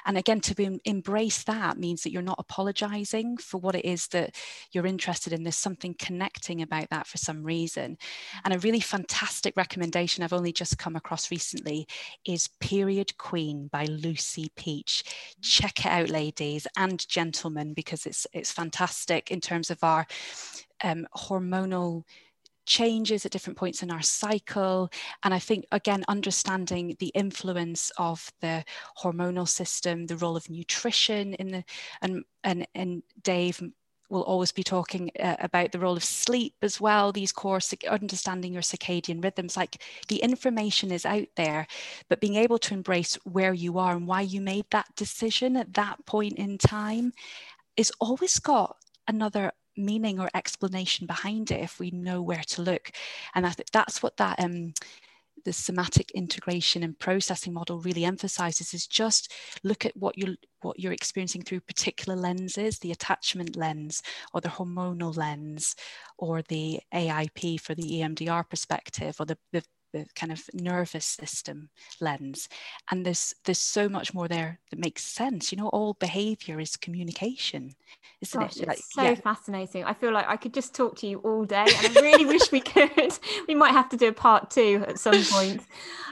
[0.07, 4.07] And again, to be, embrace that means that you're not apologizing for what it is
[4.09, 4.35] that
[4.71, 5.43] you're interested in.
[5.43, 7.99] There's something connecting about that for some reason.
[8.43, 11.87] And a really fantastic recommendation I've only just come across recently
[12.27, 15.05] is Period Queen by Lucy Peach.
[15.41, 20.07] Check it out, ladies and gentlemen, because it's it's fantastic in terms of our
[20.85, 22.05] um, hormonal
[22.65, 24.91] changes at different points in our cycle.
[25.25, 28.65] And I think, again, understanding the influence of the
[28.99, 31.65] hormonal system, the role of nutrition in the,
[32.01, 33.61] and, and, and Dave
[34.13, 38.53] we'll always be talking uh, about the role of sleep as well, these core understanding
[38.53, 39.57] your circadian rhythms.
[39.57, 41.67] Like the information is out there,
[42.11, 45.73] but being able to embrace where you are and why you made that decision at
[45.75, 47.15] that point in time
[47.79, 48.77] is always got
[49.09, 52.91] another meaning or explanation behind it if we know where to look.
[53.35, 54.75] And I think that's what that um,
[55.45, 59.33] the somatic integration and processing model really emphasizes is just
[59.63, 64.49] look at what you're what you're experiencing through particular lenses the attachment lens or the
[64.49, 65.75] hormonal lens
[66.19, 69.63] or the aip for the emdr perspective or the, the
[69.93, 71.69] the kind of nervous system
[72.01, 72.49] lens
[72.91, 75.53] and there's there's so much more there that makes sense.
[75.53, 77.75] You know all behavior is communication
[78.21, 79.15] isn't Gosh, it like, so yeah.
[79.15, 79.85] fascinating.
[79.85, 82.51] I feel like i could just talk to you all day and i really wish
[82.53, 82.91] we could.
[83.49, 85.63] We might have to do a part two at some point.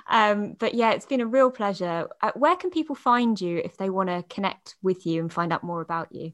[0.08, 2.08] Um, but yeah it's been a real pleasure.
[2.20, 5.52] Uh, where can people find you if they want to connect with you and find
[5.52, 6.32] out more about you?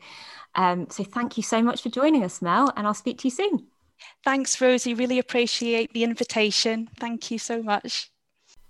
[0.55, 3.31] Um, so thank you so much for joining us, Mel, and I'll speak to you
[3.31, 3.67] soon.
[4.25, 4.95] Thanks, Rosie.
[4.95, 6.89] Really appreciate the invitation.
[6.99, 8.11] Thank you so much.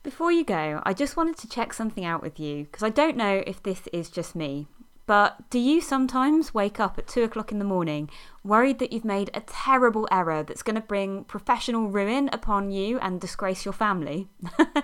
[0.02, 3.16] Before you go, I just wanted to check something out with you because I don't
[3.16, 4.66] know if this is just me,
[5.06, 8.08] but do you sometimes wake up at two o'clock in the morning
[8.44, 12.98] worried that you've made a terrible error that's going to bring professional ruin upon you
[13.00, 14.28] and disgrace your family?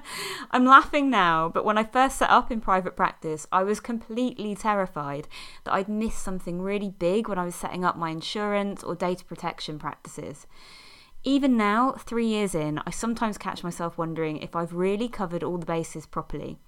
[0.50, 4.54] I'm laughing now, but when I first set up in private practice, I was completely
[4.54, 5.28] terrified
[5.64, 9.24] that I'd miss something really big when I was setting up my insurance or data
[9.24, 10.46] protection practices.
[11.24, 15.58] Even now, three years in, I sometimes catch myself wondering if I've really covered all
[15.58, 16.58] the bases properly.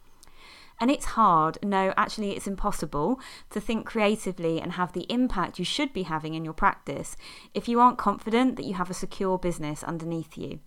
[0.81, 3.21] And it's hard, no, actually, it's impossible
[3.51, 7.17] to think creatively and have the impact you should be having in your practice
[7.53, 10.61] if you aren't confident that you have a secure business underneath you.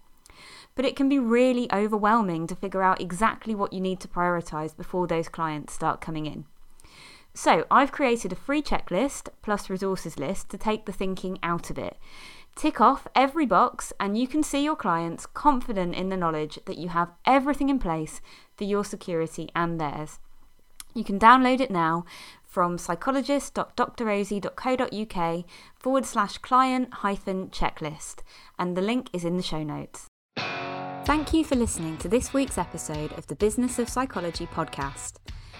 [0.75, 4.77] But it can be really overwhelming to figure out exactly what you need to prioritize
[4.77, 6.45] before those clients start coming in.
[7.33, 11.79] So, I've created a free checklist plus resources list to take the thinking out of
[11.79, 11.97] it.
[12.55, 16.77] Tick off every box, and you can see your clients confident in the knowledge that
[16.77, 18.21] you have everything in place
[18.55, 20.19] for your security and theirs.
[20.93, 22.05] You can download it now
[22.43, 25.45] from psychologist.drrosie.co.uk
[25.75, 28.19] forward slash client hyphen checklist,
[28.59, 30.05] and the link is in the show notes.
[31.05, 35.13] Thank you for listening to this week's episode of the Business of Psychology podcast.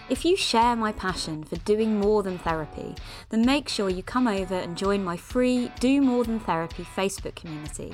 [0.10, 2.96] If you share my passion for doing more than therapy,
[3.30, 7.36] then make sure you come over and join my free Do More Than Therapy Facebook
[7.36, 7.94] community,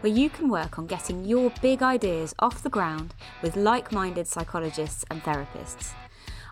[0.00, 4.26] where you can work on getting your big ideas off the ground with like minded
[4.26, 5.92] psychologists and therapists.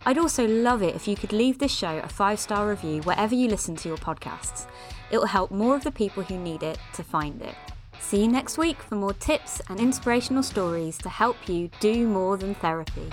[0.07, 3.35] I'd also love it if you could leave this show a five star review wherever
[3.35, 4.67] you listen to your podcasts.
[5.11, 7.55] It will help more of the people who need it to find it.
[8.01, 12.37] See you next week for more tips and inspirational stories to help you do more
[12.37, 13.11] than therapy.